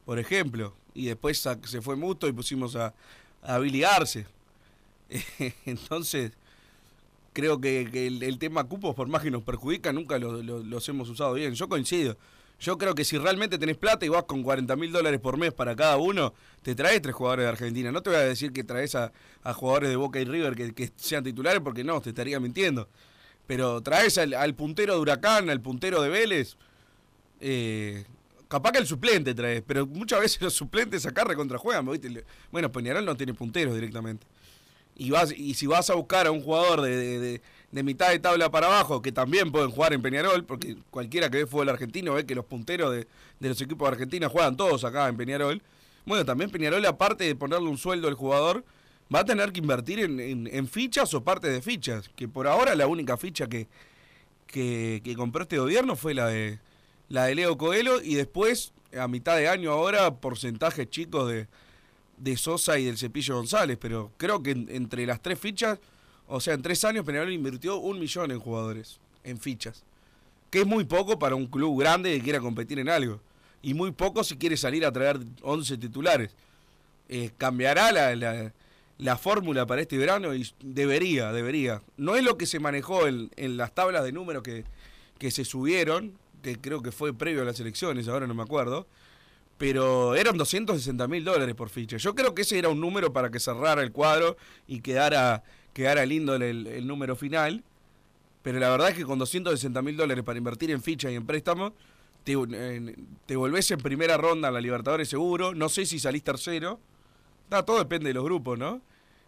[0.06, 0.74] por ejemplo.
[0.94, 2.94] Y después se fue Musto y pusimos a,
[3.44, 3.60] a.
[5.66, 6.32] Entonces,
[7.34, 11.10] creo que, el, tema cupos, por más que nos perjudica, nunca lo- lo- los hemos
[11.10, 11.54] usado bien.
[11.54, 12.18] Yo coincido.
[12.60, 15.54] Yo creo que si realmente tenés plata y vas con 40 mil dólares por mes
[15.54, 17.92] para cada uno, te traes tres jugadores de Argentina.
[17.92, 19.14] No te voy a decir que traes a,
[19.44, 22.90] a jugadores de Boca y River que sean titulares porque no, te estaría mintiendo.
[23.50, 26.56] Pero traes al, al puntero de Huracán, al puntero de Vélez.
[27.42, 28.06] eh,
[28.48, 31.84] capaz que el suplente traes, pero muchas veces los suplentes acá recontrajuegan.
[31.90, 32.24] ¿viste?
[32.52, 34.28] Bueno, Peñarol no tiene punteros directamente
[34.96, 37.42] y vas y si vas a buscar a un jugador de, de- de-
[37.72, 41.38] de mitad de tabla para abajo que también pueden jugar en Peñarol porque cualquiera que
[41.38, 43.08] ve fútbol argentino ve que los punteros de,
[43.40, 45.62] de los equipos de Argentina juegan todos acá en Peñarol
[46.06, 48.66] bueno también Peñarol aparte de ponerle un sueldo al jugador
[49.14, 52.88] va a tener que invertir en, fichas o parte de fichas que por ahora la
[52.88, 53.68] única ficha que,
[54.48, 56.60] que, que compró este gobierno fue la de
[57.10, 61.48] la de Leo Coelho y después a mitad de año ahora porcentajes chicos de
[62.18, 65.80] de Sosa y del Cepillo González, pero creo que en- entre las tres fichas,
[66.28, 69.86] o sea, en tres años Peñarol invirtió un millón en jugadores, en fichas,
[70.52, 73.22] que es muy poco para un club grande que quiera competir en algo,
[73.62, 76.32] y muy poco si quiere salir a traer 11 titulares.
[77.08, 78.52] Eh, cambiará la,
[79.00, 81.82] la fórmula para este verano y debería, debería.
[81.98, 84.66] No es lo que se manejó en, en las tablas de números que,
[85.18, 88.88] que se subieron, que creo que fue previo a las elecciones, ahora no me acuerdo,
[89.58, 91.98] pero eran 260 mil dólares por ficha.
[91.98, 94.38] Yo creo que ese era un número para que cerrara el cuadro
[94.68, 95.44] y quedara,
[95.74, 97.64] quedara lindo el, el número final.
[98.42, 101.26] Pero la verdad es que con 260 mil dólares para invertir en ficha y en
[101.26, 101.74] préstamos,
[102.24, 102.36] te,
[103.26, 105.54] te volvés en primera ronda a la Libertadores seguro.
[105.54, 106.80] No sé si salís tercero.
[107.66, 108.82] Todo depende de los grupos, ¿no?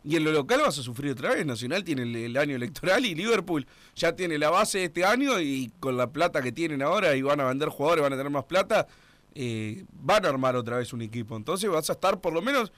[0.04, 1.46] Y en lo local vas a sufrir otra vez.
[1.46, 5.72] Nacional tiene el, año electoral y Liverpool ya tiene la base de este año y
[5.80, 8.46] con la plata que tienen ahora y van a vender jugadores, van a tener más
[8.46, 8.88] plata,
[9.36, 11.36] eh, van a armar otra vez un equipo.
[11.36, 12.72] Entonces vas a estar por lo menos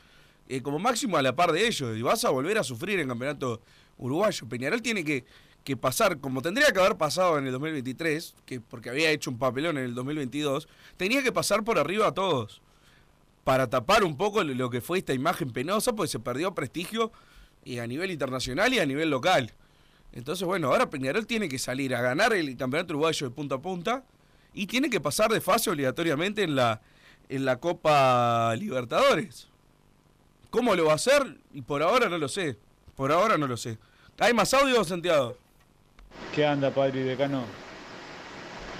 [0.49, 3.07] eh, como máximo a la par de ellos y vas a volver a sufrir en
[3.07, 3.61] campeonato
[3.97, 4.49] uruguayo.
[4.49, 5.23] Peñarol tiene que,
[5.63, 9.37] que pasar, como tendría que haber pasado en el 2023, que porque había hecho un
[9.37, 10.67] papelón en el 2022,
[10.97, 12.62] tenía que pasar por arriba a todos
[13.43, 17.11] para tapar un poco lo- que fue esta imagen penosa, pues se perdió prestigio
[17.65, 19.51] y a nivel internacional y a nivel local.
[20.13, 23.61] Entonces, bueno, ahora Peñarol tiene que salir a ganar el campeonato uruguayo de punta a
[23.61, 24.03] punta
[24.53, 26.81] y tiene que pasar de fase obligatoriamente en la,
[27.29, 29.47] en la Copa Libertadores.
[30.51, 31.37] ¿Cómo lo va a hacer?
[31.53, 32.57] Y por ahora no lo sé.
[32.95, 33.79] Por ahora no lo sé.
[34.19, 35.35] ¿Hay más audio, Santiago?
[36.35, 37.43] ¿Qué anda, padre decano?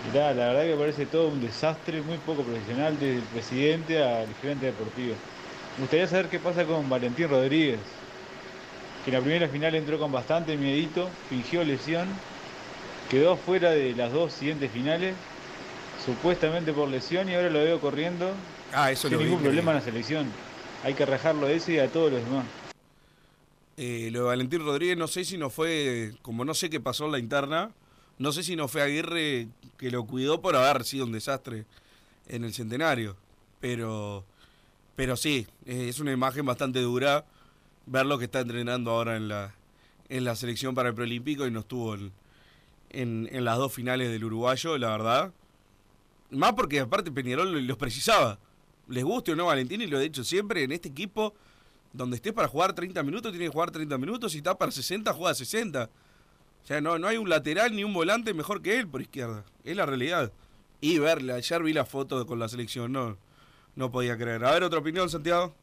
[0.08, 4.28] Mirá, la verdad que parece todo un desastre, muy poco profesional, desde el presidente al
[4.42, 5.16] gerente deportivo.
[5.78, 7.80] Me gustaría saber qué pasa con Valentín Rodríguez,
[9.04, 12.08] que en la primera final entró con bastante miedito, fingió lesión,
[13.10, 15.16] quedó fuera de las dos siguientes finales,
[16.06, 18.34] supuestamente por lesión y ahora lo veo corriendo
[18.74, 20.28] Ah, eso sin lo ningún problema en la selección.
[20.84, 22.46] Hay que rajarlo de eso y a todos los demás.
[23.78, 27.06] Eh, lo de Valentín Rodríguez no sé si no fue, como no sé qué pasó
[27.06, 27.72] en la interna,
[28.18, 29.48] no sé si no fue Aguirre
[29.78, 31.66] que lo cuidó por haber sido un desastre
[32.28, 33.16] en el centenario.
[33.60, 34.24] Pero,
[34.96, 37.26] pero sí, eh, es una imagen bastante dura
[37.86, 39.56] ver lo que está entrenando ahora en la,
[40.10, 42.12] en la selección para el preolímpico y no estuvo en,
[42.90, 45.32] en, las dos finales del uruguayo, la verdad.
[46.30, 48.40] Más porque aparte Peñarol los precisaba.
[48.88, 51.34] Les guste o no Valentín, y lo he dicho siempre, en este equipo,
[51.94, 54.32] donde estés para jugar 30 minutos, tienes que jugar 30 minutos.
[54.32, 55.90] Si está para 60, juega 60.
[56.64, 59.44] O sea, no, no hay un lateral ni un volante mejor que él por izquierda.
[59.66, 60.32] Es la realidad.
[60.80, 63.18] Y verla, ayer vi la foto con la selección, no,
[63.76, 64.46] no podía creer.
[64.46, 65.54] A ver, otra opinión, Santiago.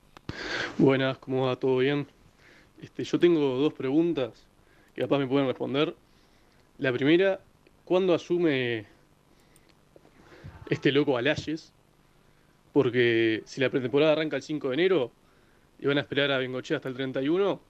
[0.76, 1.56] Buenas, ¿cómo va?
[1.56, 2.06] ¿Todo bien?
[2.82, 4.30] Este, yo tengo dos preguntas
[4.94, 5.94] que capaz me pueden responder.
[6.78, 7.40] La primera,
[7.84, 8.86] ¿cuándo asume
[10.68, 11.72] este loco Alayes?
[12.74, 15.10] Porque si la pretemporada arranca el 5 de enero
[15.78, 17.60] y van a esperar a Bengochea hasta el 31,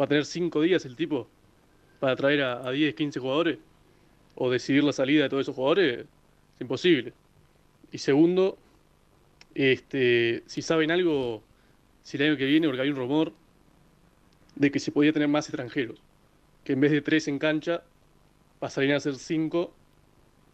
[0.00, 1.28] va a tener 5 días el tipo
[1.98, 3.58] para traer a, a 10, 15 jugadores
[4.34, 6.00] o decidir la salida de todos esos jugadores.
[6.54, 7.12] Es imposible.
[7.92, 8.58] Y segundo,
[9.54, 11.42] este, si saben algo,
[12.02, 13.32] si el año que viene, porque hay un rumor
[14.54, 15.98] de que se podía tener más extranjeros,
[16.64, 17.82] que en vez de tres en cancha,
[18.58, 19.72] pasarían a ser cinco,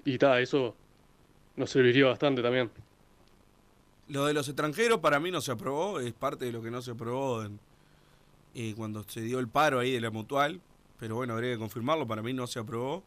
[0.05, 0.75] y ta, eso
[1.57, 2.71] nos serviría bastante también.
[4.09, 6.83] Lo de los extranjeros para mí no se aprobó, es parte de lo que no
[6.83, 7.59] se aprobó en-
[8.55, 10.61] eh, cuando se dio el paro ahí de la mutual,
[11.03, 13.03] pero bueno, habría que confirmarlo, para mí no se aprobó.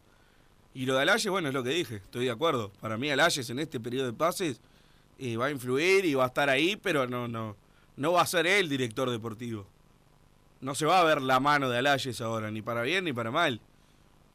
[0.73, 2.69] Y lo de Alayes, bueno, es lo que dije, estoy de acuerdo.
[2.81, 4.59] Para mí Alayes en este periodo de pases
[5.17, 7.55] eh, va a influir y va a estar ahí, pero no, no,
[7.95, 9.65] no va a ser él director deportivo.
[10.59, 13.31] No se va a ver la mano de Alayes ahora, ni para bien ni para
[13.31, 13.61] mal.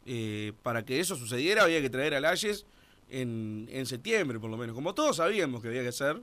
[0.07, 2.65] Eh, para que eso sucediera había que traer a Alayes
[3.11, 4.75] en, en septiembre, por lo menos.
[4.75, 6.19] Como todos sabíamos que había que hacer,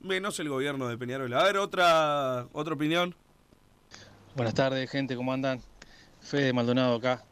[0.00, 1.32] menos el gobierno de Peñarol.
[1.32, 3.14] A ver, otra, otra opinión.
[4.36, 5.62] Buenas tardes, gente, ¿cómo andan?
[6.22, 7.22] Fede Maldonado acá.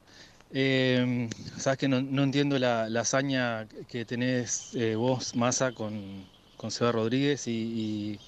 [0.52, 1.28] Eh,
[1.58, 6.24] Sabes que no, entiendo la, hazaña que tenés eh, vos, Massa, con,
[6.56, 8.18] con Seba Rodríguez y,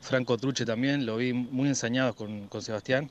[0.00, 1.06] Franco Truche también.
[1.06, 3.10] Lo vi muy ensañados con, con Sebastián.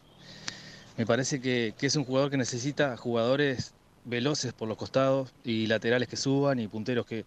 [0.97, 3.73] Me parece que, que es un jugador que necesita jugadores
[4.05, 7.25] veloces por los costados y laterales que suban y punteros que,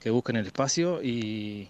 [0.00, 1.02] que busquen el espacio.
[1.02, 1.68] Y,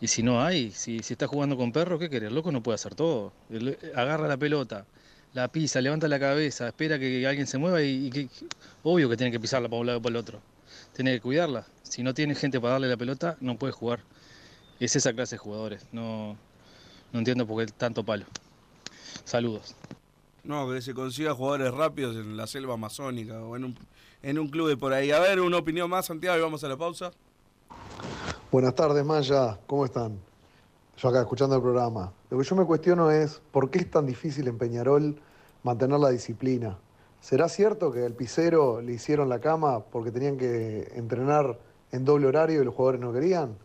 [0.00, 2.32] y si no hay, si, si está jugando con perro, ¿qué querés?
[2.32, 3.32] Loco no puede hacer todo.
[3.50, 4.86] El- agarra la pelota,
[5.36, 8.28] la pisa, levanta la cabeza, espera que alguien se mueva y, y que,
[8.82, 10.40] obvio que tiene que pisarla para un lado y para el otro.
[10.94, 11.66] Tiene que cuidarla.
[11.82, 14.00] Si no tiene gente para darle la pelota, no puede jugar.
[14.80, 15.84] Es esa clase de jugadores.
[15.92, 16.38] No,
[17.12, 18.24] no entiendo por qué tanto palo.
[19.24, 19.76] Saludos.
[20.42, 23.78] No, que se consiga jugadores rápidos en la selva amazónica o en un,
[24.22, 25.10] en un club de por ahí.
[25.10, 27.12] A ver, una opinión más, Santiago, y vamos a la pausa.
[28.50, 29.58] Buenas tardes, Maya.
[29.66, 30.18] ¿Cómo están?
[30.96, 32.10] Yo acá escuchando el programa.
[32.28, 35.20] Lo que yo me cuestiono es por qué es tan difícil en Peñarol
[35.62, 36.76] mantener la disciplina.
[37.20, 41.56] ¿Será cierto que al Picero le hicieron la cama porque tenían que entrenar
[41.92, 43.56] en doble horario y los jugadores no querían?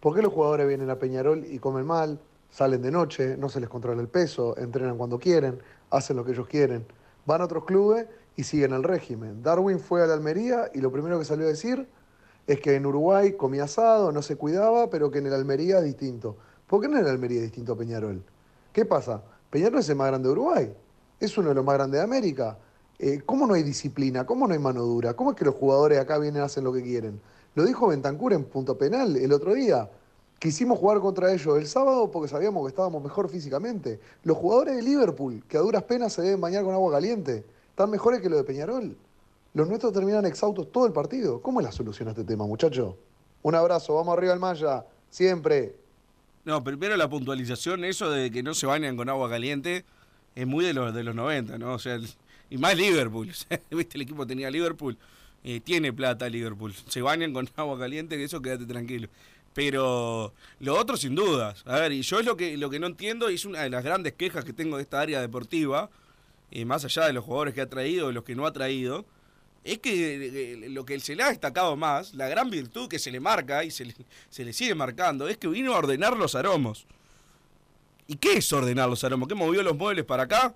[0.00, 3.58] ¿Por qué los jugadores vienen a Peñarol y comen mal, salen de noche, no se
[3.58, 5.58] les controla el peso, entrenan cuando quieren,
[5.88, 6.84] hacen lo que ellos quieren?
[7.24, 8.06] Van a otros clubes
[8.36, 9.42] y siguen el régimen.
[9.42, 11.88] Darwin fue a la Almería y lo primero que salió a decir
[12.46, 15.84] es que en Uruguay comía asado, no se cuidaba, pero que en el Almería es
[15.84, 16.36] distinto.
[16.70, 18.22] ¿Por qué en el Almería distinto a Peñarol?
[18.72, 19.20] ¿Qué pasa?
[19.50, 20.72] Peñarol es el más grande de Uruguay,
[21.18, 22.58] es uno de los más grandes de América.
[22.96, 24.24] Eh, ¿Cómo no hay disciplina?
[24.24, 25.14] ¿Cómo no hay mano dura?
[25.14, 27.20] ¿Cómo es que los jugadores acá vienen hacen lo que quieren?
[27.56, 29.90] Lo dijo Bentancur en punto penal el otro día.
[30.38, 33.98] Quisimos jugar contra ellos el sábado porque sabíamos que estábamos mejor físicamente.
[34.22, 37.90] Los jugadores de Liverpool, que a duras penas se deben bañar con agua caliente, están
[37.90, 38.96] mejores que los de Peñarol.
[39.54, 41.42] Los nuestros terminan exhaustos todo el partido.
[41.42, 42.96] ¿Cómo es la solución a este tema, muchacho?
[43.42, 45.79] Un abrazo, vamos arriba al Maya, siempre.
[46.50, 49.84] No, primero la puntualización, eso de que no se bañan con agua caliente,
[50.34, 51.74] es muy de los, de los 90, ¿no?
[51.74, 52.00] O sea,
[52.50, 53.28] y más Liverpool.
[53.70, 53.96] ¿Viste?
[53.96, 54.98] El equipo tenía Liverpool.
[55.44, 56.74] eh, tiene plata Liverpool.
[56.88, 59.06] Se bañan con agua caliente, que eso quédate tranquilo.
[59.54, 61.62] Pero lo otro sin dudas.
[61.66, 63.70] A ver, y yo es lo que, lo que no entiendo, y es una de
[63.70, 65.88] las grandes quejas que tengo de esta área deportiva,
[66.50, 69.04] eh, más allá de los jugadores que ha traído, de los que no ha traído,
[69.64, 73.10] es que eh, lo que se le ha destacado más, la gran virtud que se
[73.10, 73.94] le marca y se le,
[74.30, 76.86] se le sigue marcando, es que vino a ordenar los aromos.
[78.06, 79.28] ¿Y qué es ordenar los aromos?
[79.28, 80.54] ¿Qué movió los muebles para acá?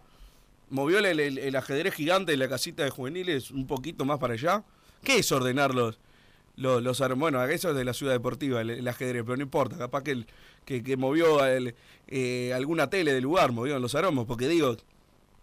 [0.71, 4.65] ¿Movió el, ajedrez gigante de la casita de juveniles un poquito más para allá?
[5.05, 6.01] ¿Qué es ordenar los,
[6.57, 7.21] los, los aromos?
[7.21, 10.25] Bueno, eso es de la ciudad deportiva, el, ajedrez, pero no importa, capaz que,
[10.65, 14.77] que, movió eh, alguna tele del lugar, movió los aromos, porque digo,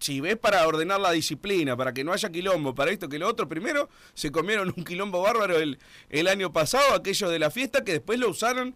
[0.02, 3.28] si ves para ordenar la disciplina, para que no haya quilombo, para esto que lo
[3.30, 5.78] otro, primero se comieron un quilombo bárbaro el,
[6.10, 8.76] el año pasado, aquello de la fiesta, que después lo usaron,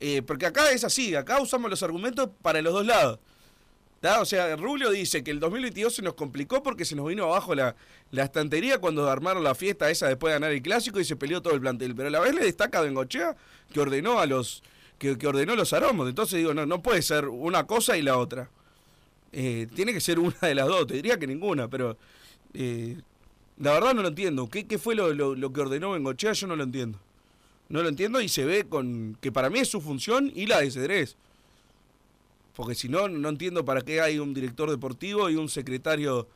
[0.00, 3.20] eh, porque acá es así, acá usamos los argumentos para los dos lados.
[4.20, 7.54] O sea, Rubio dice que el 2022 se nos complicó porque se nos vino abajo
[7.54, 7.74] la,
[8.10, 11.40] la estantería cuando armaron la fiesta esa después de ganar el clásico y se peleó
[11.40, 11.94] todo el plantel.
[11.94, 13.34] Pero a la vez le destaca a Bengochea
[13.72, 14.62] que ordenó a los
[14.98, 16.06] que, que ordenó los aromos.
[16.06, 18.50] Entonces digo, no, no puede ser una cosa y la otra.
[19.36, 21.96] Eh, tiene que ser una de las dos, te diría que ninguna, pero
[22.52, 22.96] eh,
[23.58, 24.48] la verdad no lo entiendo.
[24.48, 26.32] ¿Qué, fue lo, que ordenó Bengochea?
[26.34, 27.00] Yo no lo entiendo.
[27.68, 30.60] No lo entiendo y se ve con que para mí es su función y la
[30.60, 31.16] de Cedrés.
[32.54, 36.28] Porque si no, no entiendo para qué hay un director deportivo y un secretario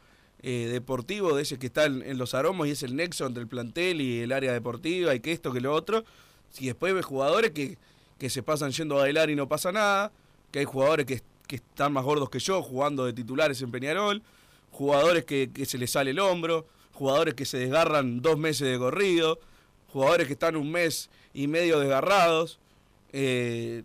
[0.42, 3.44] eh, deportivo de ese que está en, en, los aromos y es el nexo entre
[3.44, 6.04] el plantel y el área deportiva y que esto, que lo otro.
[6.50, 7.78] Si después ve jugadores que,
[8.18, 10.10] que se pasan yendo a bailar y no pasa nada,
[10.50, 11.14] que hay jugadores que
[11.48, 14.22] que están más gordos que yo jugando de titulares en Peñarol,
[14.70, 19.40] jugadores que, se les sale el hombro, jugadores que se desgarran dos meses de corrido,
[19.88, 22.60] jugadores que están un mes y medio desgarrados,
[23.12, 23.82] eh,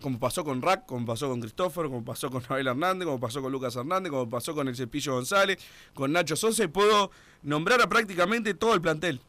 [0.00, 3.42] como pasó con Rack, como pasó con Cristóforo, como pasó con Abel Hernández, como pasó
[3.42, 5.58] con Lucas Hernández, como pasó con el Cepillo González,
[5.92, 7.10] con Nacho Sosa, y puedo
[7.42, 9.20] nombrar a prácticamente todo el plantel.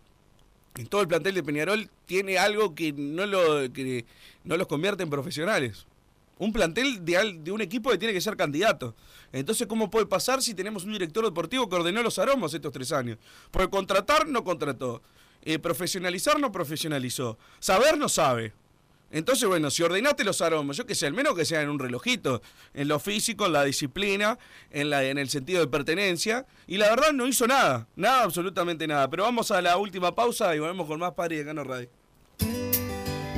[0.76, 4.06] En todo el plantel de Peñarol tiene algo que no, lo, que
[4.46, 5.86] no los convierte en profesionales
[6.42, 8.96] un plantel de, de, un equipo que tiene que ser candidato.
[9.32, 12.92] Entonces, ¿cómo puede pasar si tenemos un director deportivo que ordenó los aromos estos tres
[12.92, 13.20] años?
[13.52, 15.04] Porque contratar no contrató,
[15.44, 18.54] eh, profesionalizar no profesionalizó, saber no sabe.
[19.12, 21.78] Entonces, bueno, si ordenaste los aromos, yo que sé, al menos que sea en un
[21.78, 22.42] relojito,
[22.74, 24.39] en lo físico, en la disciplina,
[24.72, 29.08] en el sentido de pertenencia, y la verdad no hizo nada, nada, absolutamente nada.
[29.12, 32.01] Pero vamos a la última pausa y volvemos con más Padre de Cano Radio.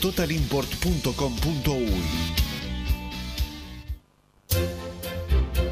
[0.00, 2.49] totalimport.com.uy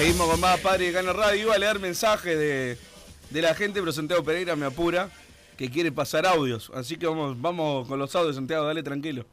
[0.00, 1.42] Seguimos con más Padre de Cano Radio.
[1.42, 2.78] Iba a leer mensajes de,
[3.28, 5.10] de la gente, pero Santiago Pereira me apura
[5.58, 6.72] que quiere pasar audios.
[6.74, 9.26] Así que vamos, vamos con los audios, Santiago, dale tranquilo.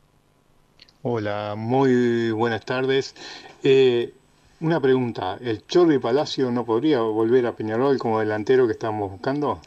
[1.04, 3.16] Hola, muy buenas tardes.
[3.64, 4.14] Eh,
[4.60, 9.62] una pregunta, ¿el Chorri Palacio no podría volver a Peñarol como delantero que estamos buscando?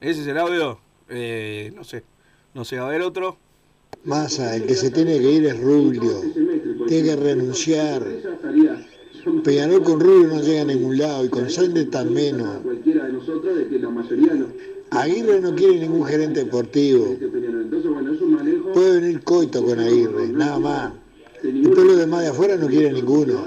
[0.00, 0.78] ¿Ese es el audio?
[1.08, 2.04] Eh, no sé.
[2.54, 3.38] No sé, a ver otro.
[4.04, 6.20] Massa, el que se tiene que ir es Rubio.
[6.88, 8.02] Tiene que renunciar.
[9.42, 12.58] Peñarol con Rubio no llega a ningún lado y con Sande tan menos.
[14.90, 17.16] Aguirre no quiere ningún gerente deportivo.
[18.72, 20.92] Puede venir Coito con Aguirre, nada más.
[21.42, 23.44] Después los demás de afuera no quiere ninguno.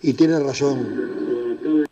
[0.00, 1.86] Y tiene razón.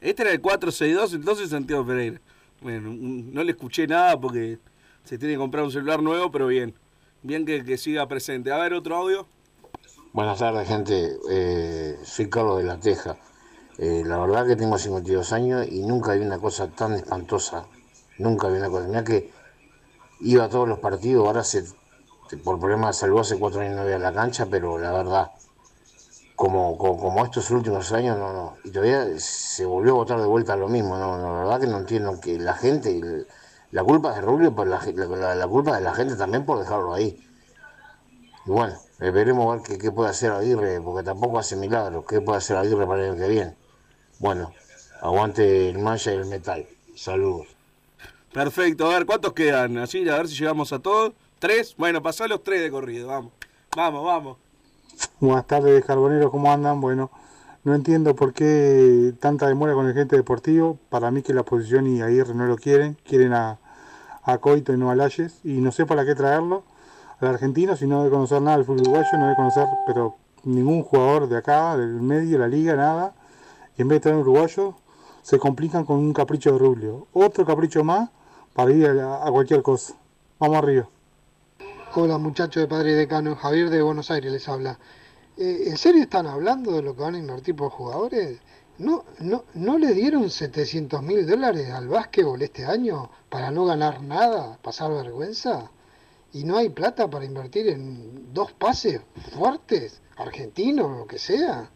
[0.00, 2.20] Este era el 462, entonces Santiago Pereira.
[2.60, 4.58] Bueno, no le escuché nada porque
[5.04, 6.74] se tiene que comprar un celular nuevo, pero bien.
[7.22, 8.52] Bien que, que siga presente.
[8.52, 9.26] A ver, otro audio.
[10.14, 11.18] Buenas tardes, gente.
[11.28, 13.18] Eh, soy Carlos de la Teja.
[13.78, 17.68] Eh, la verdad que tengo 52 años y nunca vi una cosa tan espantosa.
[18.18, 18.86] Nunca vi una cosa.
[18.88, 19.30] Mira que
[20.20, 21.64] iba a todos los partidos, ahora se,
[22.44, 25.32] por problemas de salud hace cuatro años no voy a la cancha, pero la verdad,
[26.34, 28.60] como, como, estos últimos años, no, no.
[28.64, 31.78] Y todavía se volvió a votar de vuelta lo mismo, no, la verdad que no
[31.78, 33.00] entiendo que la gente,
[33.70, 34.70] la culpa es de Rubio, pero
[35.16, 37.20] la, la- culpa de la gente también por dejarlo ahí.
[38.46, 42.04] Y bueno, eh, veremos a ver qué, qué puede hacer Aguirre, porque tampoco hace milagros.
[42.08, 43.54] ¿Qué puede hacer Aguirre para el año que viene?
[44.18, 44.52] Bueno,
[45.00, 46.66] aguante el mancha y el metal.
[46.94, 47.48] Saludos.
[48.32, 49.78] Perfecto, a ver, ¿cuántos quedan?
[49.78, 51.12] Así, a ver si llegamos a todos.
[51.38, 51.74] ¿Tres?
[51.76, 53.32] Bueno, pasá los tres de corrido, vamos.
[53.76, 54.38] Vamos, vamos.
[55.20, 56.80] Buenas tardes, Carboneros, ¿cómo andan?
[56.80, 57.10] Bueno,
[57.64, 60.78] no entiendo por qué tanta demora con el gente deportivo.
[60.88, 62.96] Para mí que la posición y Aguirre no lo quieren.
[63.04, 63.58] Quieren a,
[64.22, 65.40] a Coito y no a Layes.
[65.44, 66.64] Y no sé para qué traerlo
[67.20, 70.82] al argentino si no debe conocer nada del fútbol uruguayo, no debe conocer pero ningún
[70.82, 73.14] jugador de acá, del medio, la liga, nada.
[73.76, 74.74] Y en vez de traer un uruguayo,
[75.22, 77.06] se complican con un capricho de Rubio.
[77.12, 78.10] Otro capricho más
[78.52, 79.94] para ir a, a cualquier cosa.
[80.38, 80.88] Vamos arriba.
[81.96, 84.78] Hola muchachos de Padre Decano, Javier de Buenos Aires les habla.
[85.36, 88.40] Eh, ¿En serio están hablando de lo que van a invertir por jugadores?
[88.78, 94.02] ¿No, no, ¿no le dieron 700 mil dólares al básquetbol este año para no ganar
[94.02, 95.70] nada, pasar vergüenza?
[96.34, 99.00] ¿Y no hay plata para invertir en dos pases
[99.38, 101.70] fuertes, argentinos, lo que sea?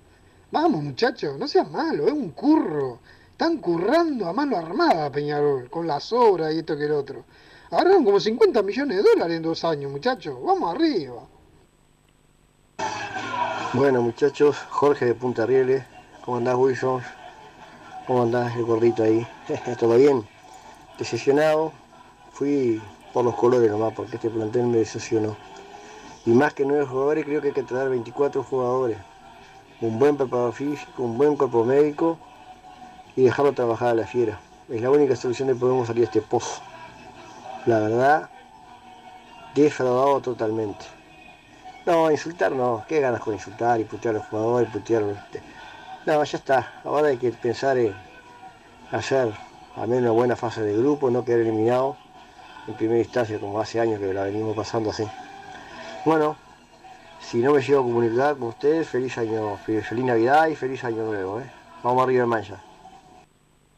[0.51, 2.99] Vamos muchachos, no sean malos, es un curro.
[3.31, 7.25] Están currando a mano armada Peñarol, con las obras y esto que el otro.
[7.71, 10.37] Agarraron como 50 millones de dólares en dos años, muchachos.
[10.43, 11.23] Vamos arriba.
[13.75, 15.85] Bueno muchachos, Jorge de Punta Rieles,
[16.25, 17.01] ¿cómo andás Wilson?
[18.09, 19.25] ¿Cómo andás el gordito ahí?
[19.79, 20.27] ¿Todo bien?
[20.99, 21.73] Decepcionado,
[22.33, 22.83] fui
[23.13, 25.37] por los colores nomás, porque este plantel me decepcionó.
[26.27, 28.99] Y más que nueve jugadores, creo que hay que traer 24 jugadores.
[29.81, 32.19] Un buen preparador físico, un buen cuerpo médico
[33.17, 34.39] y dejarlo trabajar a la fiera.
[34.69, 36.61] Es la única solución de podemos salir de este pozo.
[37.65, 38.29] La verdad,
[39.55, 40.85] defraudado totalmente.
[41.87, 42.85] No, insultar no.
[42.87, 45.17] ¿Qué ganas con insultar y putear a los jugadores, putear los-
[46.05, 46.81] No, ya está.
[46.85, 47.95] Ahora hay que pensar en
[48.93, 49.33] hacer
[49.77, 51.97] al menos una buena fase de grupo, no quedar eliminado
[52.69, 55.05] en primera instancia como hace años que la venimos pasando así.
[56.05, 56.37] Bueno,
[57.21, 61.05] si no me llego a comunicar con ustedes, feliz año, feliz Navidad y feliz año
[61.05, 61.41] nuevo.
[61.41, 61.51] ¿eh?
[61.83, 62.63] Vamos arriba mancha.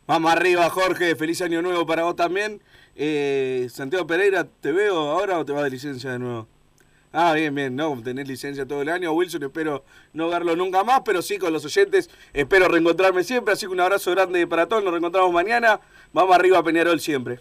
[0.06, 1.14] Vamos arriba, Jorge.
[1.14, 2.60] Feliz año nuevo para vos también.
[2.96, 6.48] Eh, Santiago Pereira, ¿te veo ahora o te vas de licencia de nuevo?
[7.12, 9.12] Ah, bien, bien, no, tenés licencia todo el año.
[9.12, 12.10] Wilson, espero no verlo nunca más, pero sí con los oyentes.
[12.32, 13.54] Espero reencontrarme siempre.
[13.54, 14.82] Así que un abrazo grande para todos.
[14.82, 15.80] Nos reencontramos mañana.
[16.12, 17.40] Vamos arriba, Peñarol siempre.